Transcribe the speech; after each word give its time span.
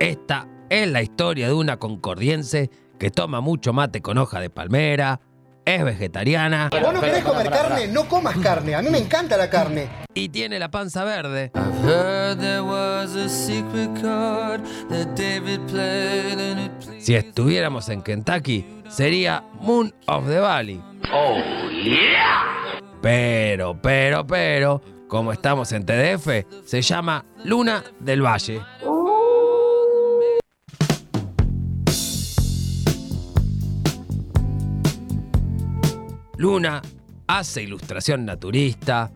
Esta 0.00 0.46
es 0.68 0.88
la 0.90 1.02
historia 1.02 1.46
de 1.46 1.54
una 1.54 1.78
concordiense 1.78 2.70
que 2.98 3.10
toma 3.10 3.40
mucho 3.40 3.72
mate 3.72 4.02
con 4.02 4.18
hoja 4.18 4.40
de 4.40 4.50
palmera, 4.50 5.20
es 5.64 5.84
vegetariana 5.84 6.68
¿Vos 6.70 6.94
no 6.94 7.00
querés 7.00 7.24
comer 7.24 7.50
carne? 7.50 7.88
No 7.88 8.06
comas 8.08 8.36
carne. 8.38 8.74
A 8.76 8.82
mí 8.82 8.88
me 8.90 8.98
encanta 8.98 9.36
la 9.36 9.50
carne. 9.50 9.88
y 10.14 10.28
tiene 10.28 10.58
la 10.58 10.70
panza 10.70 11.02
verde. 11.04 11.50
Si 16.98 17.14
estuviéramos 17.14 17.88
en 17.88 18.02
Kentucky, 18.02 18.64
sería 18.88 19.44
Moon 19.60 19.92
of 20.06 20.26
the 20.28 20.38
Valley. 20.38 20.80
Pero, 23.02 23.80
pero, 23.82 24.26
pero, 24.26 24.82
como 25.08 25.32
estamos 25.32 25.72
en 25.72 25.84
TDF, 25.84 26.28
se 26.64 26.82
llama 26.82 27.24
Luna 27.44 27.82
del 28.00 28.22
Valle. 28.24 28.60
Luna 36.38 36.82
hace 37.26 37.62
ilustración 37.62 38.26
naturista. 38.26 39.10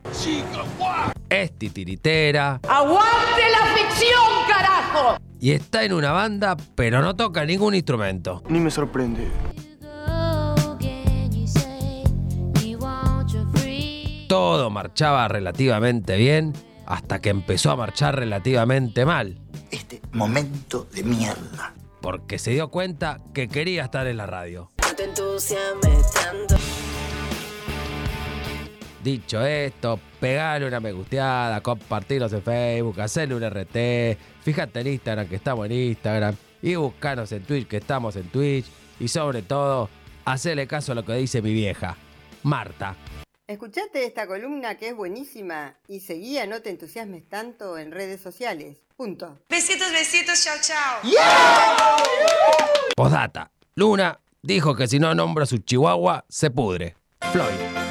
Es 1.29 1.59
titiritera. 1.59 2.61
¡Aguante 2.67 3.43
la 3.51 3.67
ficción, 3.75 4.25
carajo! 4.49 5.17
Y 5.39 5.53
está 5.53 5.85
en 5.85 5.93
una 5.93 6.13
banda, 6.13 6.57
pero 6.75 7.03
no 7.03 7.15
toca 7.17 7.45
ningún 7.45 7.75
instrumento. 7.75 8.43
Ni 8.49 8.59
me 8.59 8.71
sorprende. 8.71 9.29
Todo 14.29 14.71
marchaba 14.71 15.29
relativamente 15.29 16.17
bien 16.17 16.53
hasta 16.87 17.21
que 17.21 17.31
empezó 17.31 17.73
a 17.73 17.77
marchar 17.77 18.17
relativamente 18.17 19.05
mal. 19.05 19.41
Este 19.71 20.01
momento 20.13 20.87
de 20.93 21.03
mierda. 21.03 21.75
Porque 22.01 22.39
se 22.39 22.53
dio 22.53 22.71
cuenta 22.71 23.19
que 23.35 23.49
quería 23.49 23.85
estar 23.85 24.07
en 24.07 24.17
la 24.17 24.27
radio. 24.27 24.71
Dicho 29.03 29.45
esto, 29.45 29.99
pegale 30.21 30.67
una 30.67 30.79
me 30.79 30.93
gusteada, 30.93 31.63
compartirnos 31.63 32.33
en 32.35 32.43
Facebook, 32.43 33.01
hacerle 33.01 33.35
un 33.35 33.43
RT, 33.43 34.19
fíjate 34.43 34.81
en 34.81 34.87
Instagram 34.89 35.27
que 35.27 35.37
estamos 35.37 35.67
en 35.67 35.73
Instagram 35.73 36.37
y 36.61 36.75
buscanos 36.75 37.33
en 37.33 37.43
Twitch 37.45 37.67
que 37.67 37.79
estamos 37.79 38.17
en 38.17 38.29
Twitch 38.29 38.67
y 38.99 39.09
sobre 39.09 39.41
todo, 39.41 39.89
hacerle 40.27 40.67
caso 40.67 40.93
a 40.93 40.95
lo 40.95 41.05
que 41.05 41.15
dice 41.15 41.41
mi 41.41 41.55
vieja, 41.55 41.97
Marta. 42.43 42.95
Escuchate 43.47 44.05
esta 44.05 44.27
columna 44.27 44.77
que 44.77 44.91
es 44.91 44.97
buenísima 44.97 45.75
y 45.89 46.01
seguía 46.01 46.47
No 46.47 46.63
te 46.63 46.71
entusiasmes 46.71 47.29
tanto 47.29 47.79
en 47.79 47.91
redes 47.91 48.21
sociales. 48.21 48.77
Punto. 48.97 49.39
Besitos, 49.49 49.91
besitos, 49.91 50.45
chao, 50.45 50.57
chao. 50.61 51.01
Postdata, 52.95 53.51
Luna 53.75 54.21
dijo 54.43 54.77
que 54.77 54.87
si 54.87 54.99
no 54.99 55.15
nombra 55.15 55.45
a 55.45 55.47
su 55.47 55.59
chihuahua, 55.59 56.27
se 56.29 56.51
pudre. 56.51 56.97
Floyd. 57.33 57.90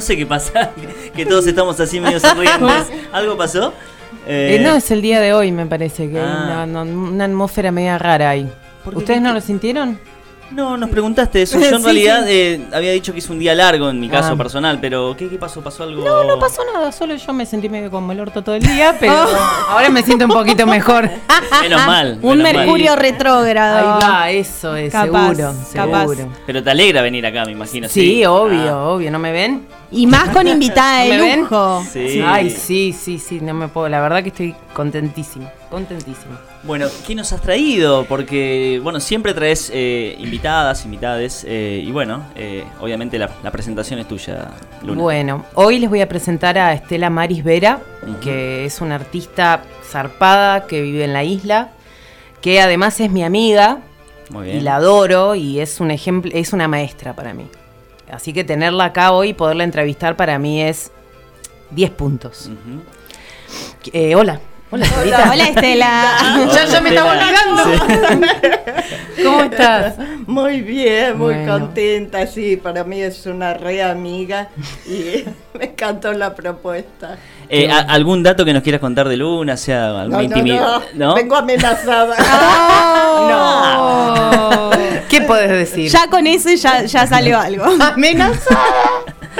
No 0.00 0.06
sé 0.06 0.16
qué 0.16 0.24
pasa, 0.24 0.70
que 1.14 1.26
todos 1.26 1.46
estamos 1.46 1.78
así 1.78 2.00
medio 2.00 2.18
sonrientes. 2.20 2.90
¿Algo 3.12 3.36
pasó? 3.36 3.74
Eh, 4.26 4.56
Eh, 4.58 4.62
no, 4.64 4.74
es 4.76 4.90
el 4.90 5.02
día 5.02 5.20
de 5.20 5.34
hoy, 5.34 5.52
me 5.52 5.66
parece, 5.66 6.08
que 6.10 6.18
hay 6.18 6.24
Ah. 6.26 6.64
una, 6.66 7.24
atmósfera 7.26 7.70
media 7.70 7.98
rara 7.98 8.30
ahí. 8.30 8.50
¿Ustedes 8.86 9.20
no 9.20 9.28
¿Qué- 9.28 9.34
lo 9.34 9.40
sintieron? 9.42 9.98
No, 10.52 10.76
nos 10.76 10.90
preguntaste 10.90 11.42
eso. 11.42 11.60
Yo 11.60 11.66
en 11.68 11.76
Sí, 11.78 11.84
realidad 11.84 12.24
sí. 12.24 12.32
eh, 12.32 12.66
había 12.72 12.90
dicho 12.90 13.12
que 13.12 13.20
es 13.20 13.30
un 13.30 13.38
día 13.38 13.54
largo 13.54 13.88
en 13.88 14.00
mi 14.00 14.08
caso 14.08 14.32
Ah. 14.32 14.36
personal, 14.36 14.78
pero 14.80 15.14
¿qué, 15.16 15.28
qué 15.28 15.36
pasó? 15.36 15.60
¿Pasó 15.62 15.84
algo? 15.84 16.02
No, 16.04 16.24
no 16.24 16.40
pasó 16.40 16.62
nada, 16.74 16.90
solo 16.90 17.14
yo 17.14 17.32
me 17.32 17.46
sentí 17.46 17.68
medio 17.68 17.88
como 17.88 18.10
el 18.10 18.18
orto 18.18 18.42
todo 18.42 18.56
el 18.56 18.62
día, 18.62 18.96
pero 18.98 19.12
ahora 19.68 19.90
me 19.90 20.02
siento 20.02 20.24
un 20.24 20.32
poquito 20.32 20.66
mejor. 20.66 21.08
Menos 21.62 21.86
mal. 21.86 22.18
Un 22.20 22.38
menos 22.38 22.52
mal. 22.52 22.56
mercurio 22.66 22.96
retrógrado. 22.96 23.94
Ahí 23.94 24.02
va, 24.02 24.30
eso 24.32 24.74
es, 24.74 24.90
Capaz, 24.90 25.04
seguro, 25.36 25.54
capaz. 25.72 26.00
seguro. 26.00 26.28
Pero 26.46 26.62
te 26.64 26.70
alegra 26.70 27.00
venir 27.02 27.24
acá, 27.24 27.44
me 27.44 27.52
imagino. 27.52 27.88
Sí, 27.88 28.24
obvio, 28.26 28.70
Ah, 28.76 28.88
obvio, 28.88 29.10
¿no 29.12 29.20
me 29.20 29.30
ven? 29.30 29.68
Y 29.92 30.06
más 30.06 30.28
con 30.30 30.46
invitada 30.46 31.04
¿Me 31.04 31.16
de 31.16 31.18
ven? 31.18 31.40
lujo. 31.40 31.82
sí. 31.90 32.20
Ay, 32.24 32.50
sí, 32.50 32.92
sí, 32.92 33.18
sí, 33.18 33.40
no 33.40 33.54
me 33.54 33.66
puedo, 33.68 33.88
la 33.88 34.00
verdad 34.00 34.22
que 34.22 34.28
estoy 34.28 34.54
contentísima, 34.72 35.50
contentísima. 35.68 36.40
Bueno, 36.62 36.86
¿qué 37.06 37.14
nos 37.16 37.32
has 37.32 37.40
traído? 37.42 38.04
Porque, 38.04 38.78
bueno, 38.82 39.00
siempre 39.00 39.34
traes 39.34 39.68
eh, 39.74 40.14
invitadas, 40.20 40.84
invitades, 40.84 41.44
eh, 41.48 41.82
y 41.84 41.90
bueno, 41.90 42.22
eh, 42.36 42.64
obviamente 42.80 43.18
la, 43.18 43.30
la 43.42 43.50
presentación 43.50 43.98
es 43.98 44.06
tuya, 44.06 44.50
Luna. 44.84 45.00
Bueno, 45.02 45.44
hoy 45.54 45.80
les 45.80 45.90
voy 45.90 46.02
a 46.02 46.08
presentar 46.08 46.56
a 46.56 46.72
Estela 46.72 47.10
Maris 47.10 47.42
Vera, 47.42 47.80
que 48.22 48.64
es 48.66 48.80
una 48.80 48.94
artista 48.94 49.62
zarpada 49.84 50.66
que 50.68 50.82
vive 50.82 51.02
en 51.04 51.12
la 51.12 51.24
isla, 51.24 51.70
que 52.40 52.60
además 52.60 53.00
es 53.00 53.10
mi 53.10 53.24
amiga 53.24 53.78
Muy 54.28 54.44
bien. 54.46 54.58
y 54.58 54.60
la 54.60 54.76
adoro 54.76 55.34
y 55.34 55.58
es 55.60 55.80
un 55.80 55.90
ejemplo, 55.90 56.30
es 56.32 56.52
una 56.52 56.68
maestra 56.68 57.14
para 57.16 57.34
mí. 57.34 57.46
Así 58.12 58.32
que 58.32 58.44
tenerla 58.44 58.86
acá 58.86 59.12
hoy 59.12 59.30
y 59.30 59.34
poderla 59.34 59.64
entrevistar 59.64 60.16
para 60.16 60.38
mí 60.38 60.62
es 60.62 60.90
10 61.70 61.90
puntos. 61.92 62.50
Eh, 63.92 64.14
hola. 64.14 64.40
Hola, 64.72 65.44
Estela. 65.48 66.48
ya, 66.54 66.64
ya 66.66 66.80
me 66.80 66.90
estaba 66.90 67.10
olvidando. 67.12 67.62
¿Cómo 69.24 69.42
estás? 69.42 69.94
Muy 70.26 70.60
bien, 70.60 71.18
muy 71.18 71.34
Bueno. 71.34 71.52
contenta, 71.58 72.24
sí, 72.28 72.56
para 72.56 72.84
mí 72.84 73.02
es 73.02 73.26
una 73.26 73.54
re 73.54 73.82
amiga 73.82 74.48
y 74.86 75.24
me 75.58 75.64
encantó 75.64 76.12
la 76.12 76.34
propuesta. 76.34 77.18
Eh, 77.48 77.68
¿Algún 77.68 78.22
dato 78.22 78.44
que 78.44 78.52
nos 78.52 78.62
quieras 78.62 78.80
contar 78.80 79.08
de 79.08 79.16
Luna? 79.16 79.56
Sea 79.56 80.02
alguna 80.02 80.04
No, 80.04 80.16
no, 80.18 80.22
intimidad. 80.22 80.82
no, 80.94 81.14
vengo 81.16 81.34
amenazada. 81.34 82.16
No. 83.28 84.70
¿Qué 85.08 85.20
podés 85.22 85.50
decir? 85.50 85.90
Ya 85.90 86.06
con 86.08 86.28
eso 86.28 86.48
ya, 86.54 86.84
ya 86.84 87.06
salió 87.08 87.40
algo. 87.40 87.64
amenazada. 87.64 88.60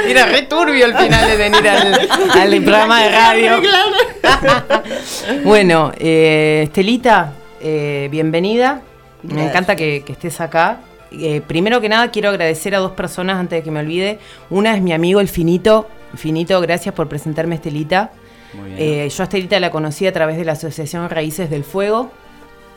Era 0.06 0.26
re 0.26 0.42
turbio 0.42 0.86
al 0.86 0.96
final 0.96 1.30
de 1.30 1.36
venir 1.36 1.68
al, 1.68 2.08
al 2.30 2.62
programa 2.62 3.02
de 3.02 3.10
radio. 3.10 3.62
bueno, 5.44 5.92
eh, 5.98 6.62
Estelita, 6.64 7.32
eh, 7.60 8.08
bienvenida. 8.10 8.82
Me 9.22 9.34
Gracias. 9.34 9.50
encanta 9.50 9.76
que, 9.76 10.02
que 10.04 10.12
estés 10.12 10.40
acá. 10.40 10.80
Eh, 11.12 11.40
primero 11.46 11.80
que 11.80 11.88
nada, 11.88 12.10
quiero 12.10 12.28
agradecer 12.28 12.74
a 12.74 12.78
dos 12.78 12.92
personas 12.92 13.36
antes 13.36 13.58
de 13.58 13.62
que 13.62 13.70
me 13.70 13.80
olvide. 13.80 14.18
Una 14.48 14.74
es 14.76 14.82
mi 14.82 14.92
amigo 14.92 15.20
El 15.20 15.28
Finito. 15.28 15.88
Finito, 16.14 16.60
gracias 16.60 16.94
por 16.94 17.08
presentarme 17.08 17.54
a 17.54 17.56
Estelita. 17.56 18.10
Muy 18.54 18.70
bien. 18.70 18.78
Eh, 18.80 19.08
yo 19.08 19.22
a 19.22 19.24
Estelita 19.24 19.58
la 19.60 19.70
conocí 19.70 20.06
a 20.06 20.12
través 20.12 20.36
de 20.36 20.44
la 20.44 20.52
Asociación 20.52 21.08
Raíces 21.10 21.50
del 21.50 21.64
Fuego, 21.64 22.10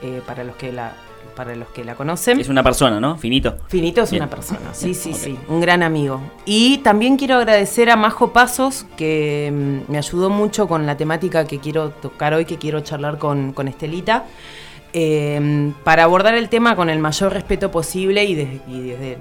eh, 0.01 0.21
para, 0.25 0.43
los 0.43 0.55
que 0.55 0.71
la, 0.71 0.93
para 1.35 1.55
los 1.55 1.67
que 1.69 1.83
la 1.83 1.95
conocen. 1.95 2.39
es 2.39 2.49
una 2.49 2.63
persona, 2.63 2.99
¿no? 2.99 3.17
Finito. 3.17 3.57
Finito 3.67 4.01
es 4.03 4.11
Bien. 4.11 4.23
una 4.23 4.29
persona, 4.29 4.59
sí, 4.73 4.85
Bien, 4.87 4.95
sí, 4.95 5.09
ok. 5.11 5.15
sí, 5.17 5.39
un 5.47 5.61
gran 5.61 5.83
amigo. 5.83 6.21
Y 6.45 6.77
también 6.79 7.17
quiero 7.17 7.35
agradecer 7.35 7.89
a 7.89 7.95
Majo 7.95 8.31
Pasos, 8.33 8.85
que 8.97 9.51
mm, 9.87 9.91
me 9.91 9.97
ayudó 9.97 10.29
mucho 10.29 10.67
con 10.67 10.85
la 10.85 10.95
temática 10.97 11.45
que 11.45 11.59
quiero 11.59 11.89
tocar 11.89 12.33
hoy, 12.33 12.45
que 12.45 12.57
quiero 12.57 12.79
charlar 12.81 13.17
con, 13.17 13.53
con 13.53 13.67
Estelita, 13.67 14.25
eh, 14.93 15.71
para 15.83 16.03
abordar 16.03 16.35
el 16.35 16.49
tema 16.49 16.75
con 16.75 16.89
el 16.89 16.99
mayor 16.99 17.33
respeto 17.33 17.71
posible 17.71 18.23
y 18.25 18.35
desde, 18.35 18.61
y 18.67 18.81
desde- 18.81 19.17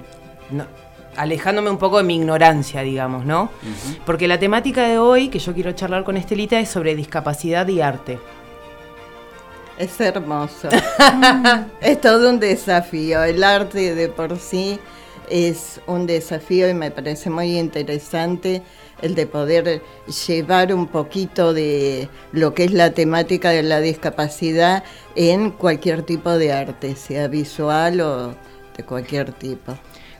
no, 0.51 0.65
alejándome 1.15 1.69
un 1.69 1.77
poco 1.77 1.97
de 1.97 2.03
mi 2.03 2.15
ignorancia, 2.15 2.81
digamos, 2.81 3.25
¿no? 3.25 3.43
Ujú. 3.43 3.97
Porque 4.05 4.27
la 4.27 4.39
temática 4.39 4.87
de 4.87 4.97
hoy 4.99 5.29
que 5.29 5.39
yo 5.39 5.53
quiero 5.53 5.71
charlar 5.71 6.03
con 6.03 6.17
Estelita 6.17 6.59
es 6.59 6.69
sobre 6.69 6.95
discapacidad 6.95 7.67
y 7.67 7.81
arte. 7.81 8.19
Es 9.77 9.99
hermoso. 9.99 10.69
es 11.81 12.01
todo 12.01 12.29
un 12.29 12.39
desafío. 12.39 13.23
El 13.23 13.43
arte 13.43 13.95
de 13.95 14.07
por 14.07 14.37
sí 14.37 14.79
es 15.29 15.81
un 15.87 16.05
desafío 16.05 16.69
y 16.69 16.73
me 16.73 16.91
parece 16.91 17.29
muy 17.29 17.57
interesante 17.57 18.61
el 19.01 19.15
de 19.15 19.25
poder 19.25 19.81
llevar 20.27 20.73
un 20.73 20.87
poquito 20.87 21.53
de 21.53 22.07
lo 22.31 22.53
que 22.53 22.65
es 22.65 22.71
la 22.71 22.91
temática 22.91 23.49
de 23.49 23.63
la 23.63 23.79
discapacidad 23.79 24.83
en 25.15 25.51
cualquier 25.51 26.03
tipo 26.03 26.29
de 26.31 26.53
arte, 26.53 26.95
sea 26.95 27.27
visual 27.27 28.01
o 28.01 28.35
de 28.77 28.83
cualquier 28.85 29.33
tipo. 29.33 29.73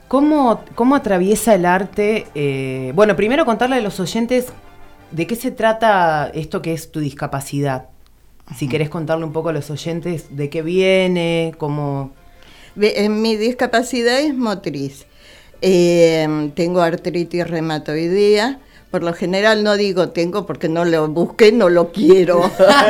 ¿Cómo, 0.07 0.63
cómo 0.75 0.95
atraviesa 0.95 1.55
el 1.55 1.65
arte? 1.65 2.27
eh, 2.35 2.91
bueno, 2.95 3.15
primero 3.15 3.45
contarle 3.45 3.77
a 3.77 3.81
los 3.81 3.99
oyentes 3.99 4.47
de 5.11 5.27
qué 5.27 5.35
se 5.35 5.51
trata 5.51 6.29
esto 6.33 6.61
que 6.61 6.73
es 6.73 6.91
tu 6.91 6.99
discapacidad. 6.99 7.92
Si 8.57 8.67
querés 8.67 8.89
contarle 8.89 9.25
un 9.25 9.33
poco 9.33 9.49
a 9.49 9.53
los 9.53 9.69
oyentes 9.69 10.25
de 10.35 10.49
qué 10.49 10.61
viene, 10.61 11.53
cómo... 11.57 12.11
Mi 12.75 13.35
discapacidad 13.35 14.19
es 14.19 14.33
motriz. 14.35 15.05
Eh, 15.61 16.51
tengo 16.55 16.81
artritis 16.81 17.47
reumatoidea. 17.47 18.59
Por 18.91 19.01
lo 19.01 19.13
general 19.13 19.63
no 19.63 19.75
digo 19.75 20.09
tengo 20.09 20.45
porque 20.45 20.69
no 20.69 20.85
lo 20.85 21.07
busqué, 21.07 21.51
no 21.51 21.69
lo 21.69 21.91
quiero. 21.91 22.41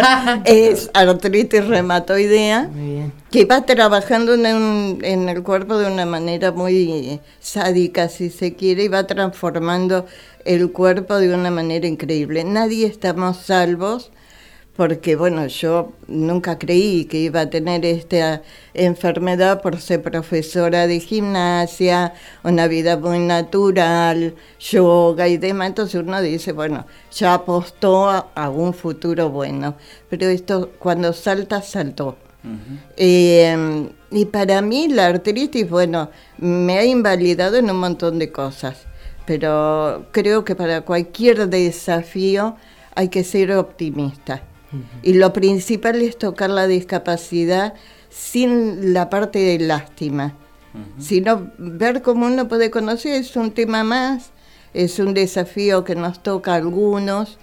es 0.45 0.89
artritis 0.93 1.65
reumatoidea 1.65 2.69
que 3.31 3.45
va 3.45 3.65
trabajando 3.65 4.33
en, 4.33 4.45
un- 4.55 4.99
en 5.01 5.29
el 5.29 5.43
cuerpo 5.43 5.77
de 5.77 5.89
una 5.89 6.05
manera 6.05 6.51
muy 6.51 7.21
sádica, 7.39 8.09
si 8.09 8.29
se 8.31 8.55
quiere, 8.55 8.83
y 8.85 8.87
va 8.89 9.05
transformando 9.07 10.05
el 10.43 10.71
cuerpo 10.71 11.15
de 11.17 11.33
una 11.33 11.51
manera 11.51 11.87
increíble. 11.87 12.43
Nadie 12.43 12.85
estamos 12.87 13.37
salvos 13.37 14.11
porque, 14.75 15.15
bueno, 15.15 15.45
yo 15.45 15.93
nunca 16.07 16.57
creí 16.57 17.05
que 17.05 17.19
iba 17.19 17.41
a 17.41 17.49
tener 17.49 17.85
esta 17.85 18.41
enfermedad 18.73 19.61
por 19.61 19.79
ser 19.79 20.01
profesora 20.01 20.87
de 20.87 20.99
gimnasia, 20.99 22.13
una 22.43 22.67
vida 22.67 22.97
muy 22.97 23.19
natural, 23.19 24.33
yoga 24.59 25.27
y 25.27 25.37
demás. 25.37 25.67
Entonces 25.67 26.01
uno 26.01 26.19
dice, 26.21 26.53
bueno, 26.53 26.87
ya 27.11 27.35
apostó 27.35 28.09
a, 28.09 28.31
a 28.33 28.49
un 28.49 28.73
futuro 28.73 29.29
bueno. 29.29 29.75
Pero 30.09 30.27
esto, 30.27 30.71
cuando 30.79 31.13
salta, 31.13 31.61
saltó. 31.61 32.17
Eh, 32.97 33.89
y 34.11 34.25
para 34.25 34.61
mí 34.61 34.89
la 34.89 35.05
artritis, 35.05 35.69
bueno, 35.69 36.09
me 36.37 36.77
ha 36.77 36.83
invalidado 36.83 37.57
en 37.57 37.69
un 37.69 37.77
montón 37.77 38.19
de 38.19 38.33
cosas, 38.33 38.81
pero 39.25 40.07
creo 40.11 40.43
que 40.43 40.53
para 40.55 40.81
cualquier 40.81 41.47
desafío 41.47 42.57
hay 42.95 43.07
que 43.07 43.23
ser 43.23 43.53
optimista. 43.53 44.43
Y 45.01 45.13
lo 45.13 45.33
principal 45.33 46.01
es 46.01 46.17
tocar 46.17 46.49
la 46.49 46.67
discapacidad 46.67 47.73
sin 48.09 48.93
la 48.93 49.09
parte 49.09 49.39
de 49.39 49.59
lástima, 49.59 50.35
sino 50.99 51.51
ver 51.57 52.01
cómo 52.01 52.27
uno 52.27 52.47
puede 52.47 52.71
conocer, 52.71 53.15
es 53.15 53.35
un 53.35 53.51
tema 53.51 53.83
más, 53.83 54.31
es 54.73 54.99
un 54.99 55.13
desafío 55.13 55.83
que 55.83 55.95
nos 55.95 56.21
toca 56.21 56.53
a 56.53 56.55
algunos 56.55 57.37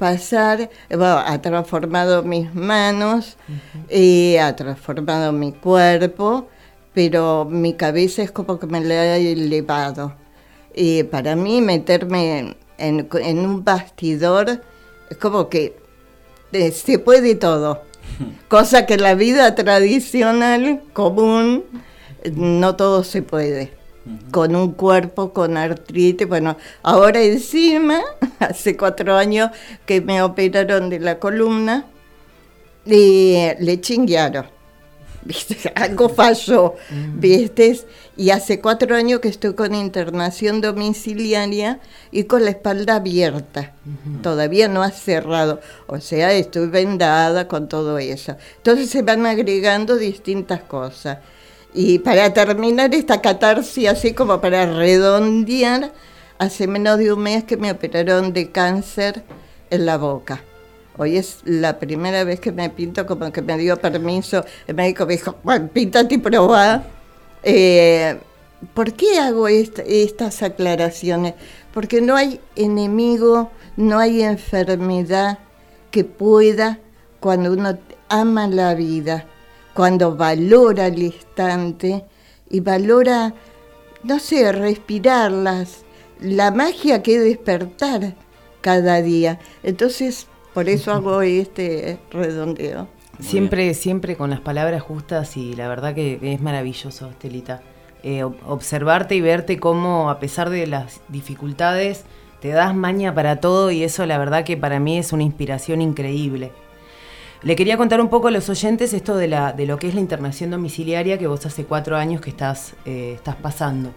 pasar, 0.00 0.70
bueno, 0.88 1.18
ha 1.18 1.42
transformado 1.42 2.22
mis 2.22 2.54
manos, 2.54 3.36
eh, 3.90 4.40
ha 4.40 4.56
transformado 4.56 5.30
mi 5.30 5.52
cuerpo, 5.52 6.48
pero 6.94 7.44
mi 7.44 7.74
cabeza 7.74 8.22
es 8.22 8.32
como 8.32 8.58
que 8.58 8.66
me 8.66 8.80
la 8.80 8.94
ha 8.94 9.16
elevado. 9.18 10.16
Y 10.74 11.02
para 11.02 11.36
mí 11.36 11.60
meterme 11.60 12.56
en, 12.78 13.08
en 13.12 13.38
un 13.40 13.62
bastidor 13.62 14.62
es 15.10 15.16
como 15.18 15.50
que 15.50 15.76
eh, 16.52 16.72
se 16.72 16.98
puede 16.98 17.34
todo, 17.34 17.82
cosa 18.48 18.86
que 18.86 18.94
en 18.94 19.02
la 19.02 19.14
vida 19.14 19.54
tradicional, 19.54 20.82
común, 20.92 21.64
no 22.34 22.76
todo 22.76 23.04
se 23.04 23.22
puede 23.22 23.80
con 24.30 24.56
un 24.56 24.72
cuerpo 24.72 25.32
con 25.32 25.56
artritis. 25.56 26.26
Bueno, 26.26 26.56
ahora 26.82 27.22
encima, 27.22 28.00
hace 28.38 28.76
cuatro 28.76 29.16
años 29.16 29.50
que 29.86 30.00
me 30.00 30.22
operaron 30.22 30.90
de 30.90 31.00
la 31.00 31.18
columna, 31.18 31.86
y 32.86 33.36
le 33.58 33.80
chinguearon. 33.80 34.46
¿Viste? 35.22 35.72
Algo 35.74 36.08
falló, 36.08 36.74
¿viste? 37.14 37.80
Y 38.16 38.30
hace 38.30 38.60
cuatro 38.60 38.94
años 38.94 39.20
que 39.20 39.28
estoy 39.28 39.54
con 39.54 39.74
internación 39.74 40.60
domiciliaria 40.60 41.80
y 42.10 42.24
con 42.24 42.44
la 42.44 42.50
espalda 42.50 42.96
abierta. 42.96 43.74
Todavía 44.22 44.68
no 44.68 44.82
ha 44.82 44.90
cerrado. 44.90 45.60
O 45.86 46.00
sea, 46.00 46.32
estoy 46.32 46.68
vendada 46.68 47.48
con 47.48 47.68
todo 47.68 47.98
eso. 47.98 48.36
Entonces 48.56 48.90
se 48.90 49.02
van 49.02 49.26
agregando 49.26 49.96
distintas 49.96 50.62
cosas. 50.62 51.18
Y 51.72 52.00
para 52.00 52.32
terminar 52.32 52.94
esta 52.94 53.20
catarsis, 53.20 53.88
así 53.88 54.12
como 54.12 54.40
para 54.40 54.66
redondear, 54.66 55.92
hace 56.38 56.66
menos 56.66 56.98
de 56.98 57.12
un 57.12 57.22
mes 57.22 57.44
que 57.44 57.56
me 57.56 57.70
operaron 57.70 58.32
de 58.32 58.50
cáncer 58.50 59.22
en 59.70 59.86
la 59.86 59.96
boca. 59.96 60.42
Hoy 60.96 61.16
es 61.16 61.38
la 61.44 61.78
primera 61.78 62.24
vez 62.24 62.40
que 62.40 62.52
me 62.52 62.68
pinto, 62.70 63.06
como 63.06 63.32
que 63.32 63.42
me 63.42 63.56
dio 63.56 63.76
permiso. 63.80 64.44
El 64.66 64.74
médico 64.74 65.06
me 65.06 65.14
dijo, 65.14 65.36
bueno, 65.42 65.68
píntate 65.72 66.16
y 66.16 66.18
probá. 66.18 66.84
Eh, 67.42 68.18
¿Por 68.74 68.92
qué 68.92 69.18
hago 69.18 69.48
esta- 69.48 69.82
estas 69.82 70.42
aclaraciones? 70.42 71.34
Porque 71.72 72.00
no 72.02 72.16
hay 72.16 72.40
enemigo, 72.56 73.50
no 73.76 73.98
hay 73.98 74.22
enfermedad 74.22 75.38
que 75.90 76.04
pueda, 76.04 76.78
cuando 77.20 77.52
uno 77.52 77.78
ama 78.08 78.48
la 78.48 78.74
vida, 78.74 79.24
cuando 79.74 80.16
valora 80.16 80.88
el 80.88 81.02
instante 81.02 82.04
y 82.50 82.60
valora, 82.60 83.32
no 84.02 84.18
sé, 84.18 84.52
respirarlas, 84.52 85.78
la 86.20 86.50
magia 86.50 87.02
que 87.02 87.16
es 87.16 87.22
despertar 87.22 88.14
cada 88.60 89.00
día. 89.00 89.38
Entonces, 89.62 90.26
por 90.54 90.68
eso 90.68 90.92
hago 90.92 91.22
este 91.22 91.98
redondeo. 92.10 92.88
Siempre, 93.20 93.74
siempre 93.74 94.16
con 94.16 94.30
las 94.30 94.40
palabras 94.40 94.82
justas 94.82 95.36
y 95.36 95.54
la 95.54 95.68
verdad 95.68 95.94
que 95.94 96.18
es 96.22 96.40
maravilloso, 96.40 97.10
Estelita. 97.10 97.60
Eh, 98.02 98.24
ob- 98.24 98.36
observarte 98.46 99.14
y 99.14 99.20
verte 99.20 99.58
cómo, 99.60 100.08
a 100.08 100.18
pesar 100.20 100.48
de 100.48 100.66
las 100.66 101.02
dificultades, 101.08 102.04
te 102.40 102.48
das 102.48 102.74
maña 102.74 103.14
para 103.14 103.40
todo 103.40 103.70
y 103.70 103.82
eso 103.84 104.06
la 104.06 104.16
verdad 104.16 104.44
que 104.44 104.56
para 104.56 104.80
mí 104.80 104.96
es 104.96 105.12
una 105.12 105.22
inspiración 105.22 105.82
increíble. 105.82 106.50
Le 107.42 107.56
quería 107.56 107.76
contar 107.76 108.00
un 108.00 108.08
poco 108.08 108.28
a 108.28 108.30
los 108.30 108.48
oyentes 108.48 108.94
esto 108.94 109.16
de, 109.16 109.28
la, 109.28 109.52
de 109.52 109.66
lo 109.66 109.76
que 109.78 109.88
es 109.88 109.94
la 109.94 110.00
internación 110.00 110.50
domiciliaria 110.50 111.18
que 111.18 111.26
vos 111.26 111.44
hace 111.44 111.64
cuatro 111.64 111.96
años 111.96 112.22
que 112.22 112.30
estás, 112.30 112.74
eh, 112.86 113.12
estás 113.16 113.36
pasando. 113.36 113.90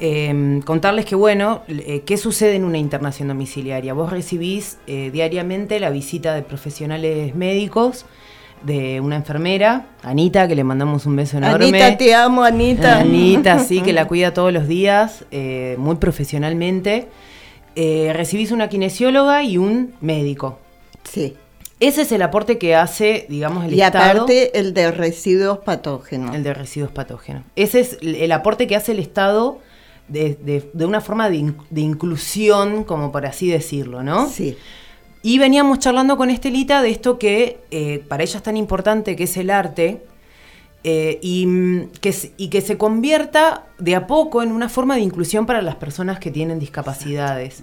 Eh, 0.00 0.60
contarles 0.64 1.04
que, 1.04 1.14
bueno, 1.14 1.62
eh, 1.68 2.02
¿qué 2.04 2.16
sucede 2.16 2.56
en 2.56 2.64
una 2.64 2.78
internación 2.78 3.28
domiciliaria? 3.28 3.94
Vos 3.94 4.10
recibís 4.10 4.78
eh, 4.86 5.10
diariamente 5.12 5.78
la 5.78 5.90
visita 5.90 6.34
de 6.34 6.42
profesionales 6.42 7.34
médicos, 7.34 8.06
de 8.62 9.00
una 9.00 9.16
enfermera, 9.16 9.88
Anita, 10.02 10.48
que 10.48 10.54
le 10.54 10.64
mandamos 10.64 11.04
un 11.04 11.16
beso 11.16 11.36
enorme. 11.36 11.66
Anita, 11.66 11.96
te 11.98 12.14
amo, 12.14 12.44
Anita. 12.44 12.98
Anita, 13.00 13.58
sí, 13.58 13.82
que 13.82 13.92
la 13.92 14.08
cuida 14.08 14.32
todos 14.32 14.52
los 14.52 14.66
días, 14.66 15.26
eh, 15.30 15.76
muy 15.78 15.96
profesionalmente. 15.96 17.08
Recibís 17.76 18.52
una 18.52 18.68
kinesióloga 18.68 19.42
y 19.42 19.58
un 19.58 19.94
médico. 20.00 20.60
Sí. 21.02 21.36
Ese 21.80 22.02
es 22.02 22.12
el 22.12 22.22
aporte 22.22 22.56
que 22.56 22.74
hace, 22.74 23.26
digamos, 23.28 23.64
el 23.64 23.74
y 23.74 23.82
Estado. 23.82 24.22
aparte 24.22 24.58
el 24.58 24.72
de 24.72 24.92
residuos 24.92 25.58
patógenos. 25.58 26.34
El 26.34 26.44
de 26.44 26.54
residuos 26.54 26.92
patógenos. 26.92 27.42
Ese 27.56 27.80
es 27.80 27.98
el 28.00 28.30
aporte 28.32 28.66
que 28.66 28.76
hace 28.76 28.92
el 28.92 29.00
Estado 29.00 29.58
de, 30.08 30.34
de- 30.42 30.70
de 30.72 30.84
una 30.86 31.00
forma 31.00 31.30
de, 31.30 31.36
in- 31.36 31.56
de 31.70 31.80
inclusión, 31.80 32.84
como 32.84 33.10
por 33.12 33.26
así 33.26 33.48
decirlo, 33.48 34.02
¿no? 34.02 34.28
Sí. 34.28 34.56
Y 35.22 35.38
veníamos 35.38 35.78
charlando 35.78 36.16
con 36.18 36.28
Estelita 36.30 36.82
de 36.82 36.90
esto 36.90 37.18
que 37.18 37.60
eh, 37.70 38.04
para 38.08 38.22
ella 38.22 38.36
es 38.36 38.42
tan 38.42 38.56
importante, 38.58 39.16
que 39.16 39.24
es 39.24 39.36
el 39.38 39.48
arte, 39.50 40.02
eh, 40.86 41.18
y, 41.22 41.46
mm, 41.46 41.88
que, 42.02 42.12
se- 42.12 42.32
y 42.36 42.48
que 42.48 42.60
se 42.60 42.76
convierta 42.76 43.64
de 43.78 43.94
a 43.94 44.06
poco 44.06 44.42
en 44.42 44.52
una 44.52 44.68
forma 44.68 44.96
de 44.96 45.00
inclusión 45.00 45.46
para 45.46 45.62
las 45.62 45.76
personas 45.76 46.18
que 46.18 46.30
tienen 46.30 46.58
discapacidades. 46.58 47.62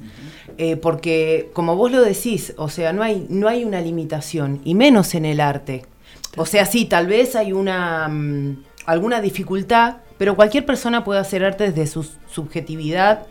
Eh, 0.57 0.75
porque, 0.75 1.51
como 1.53 1.75
vos 1.75 1.91
lo 1.91 2.01
decís, 2.01 2.53
o 2.57 2.67
sea, 2.69 2.93
no 2.93 3.03
hay, 3.03 3.27
no 3.29 3.47
hay 3.47 3.63
una 3.63 3.79
limitación, 3.79 4.59
y 4.65 4.73
menos 4.73 5.13
en 5.13 5.25
el 5.25 5.39
arte. 5.39 5.85
O 6.37 6.47
sea, 6.47 6.65
sí, 6.65 6.85
tal 6.85 7.05
vez 7.05 7.35
hay 7.35 7.53
una 7.53 8.07
mm, 8.07 8.63
alguna 8.87 9.21
dificultad, 9.21 9.97
pero 10.21 10.35
cualquier 10.35 10.67
persona 10.67 11.03
puede 11.03 11.19
hacer 11.19 11.43
arte 11.43 11.71
desde 11.71 11.87
su 11.87 12.07
subjetividad. 12.31 13.25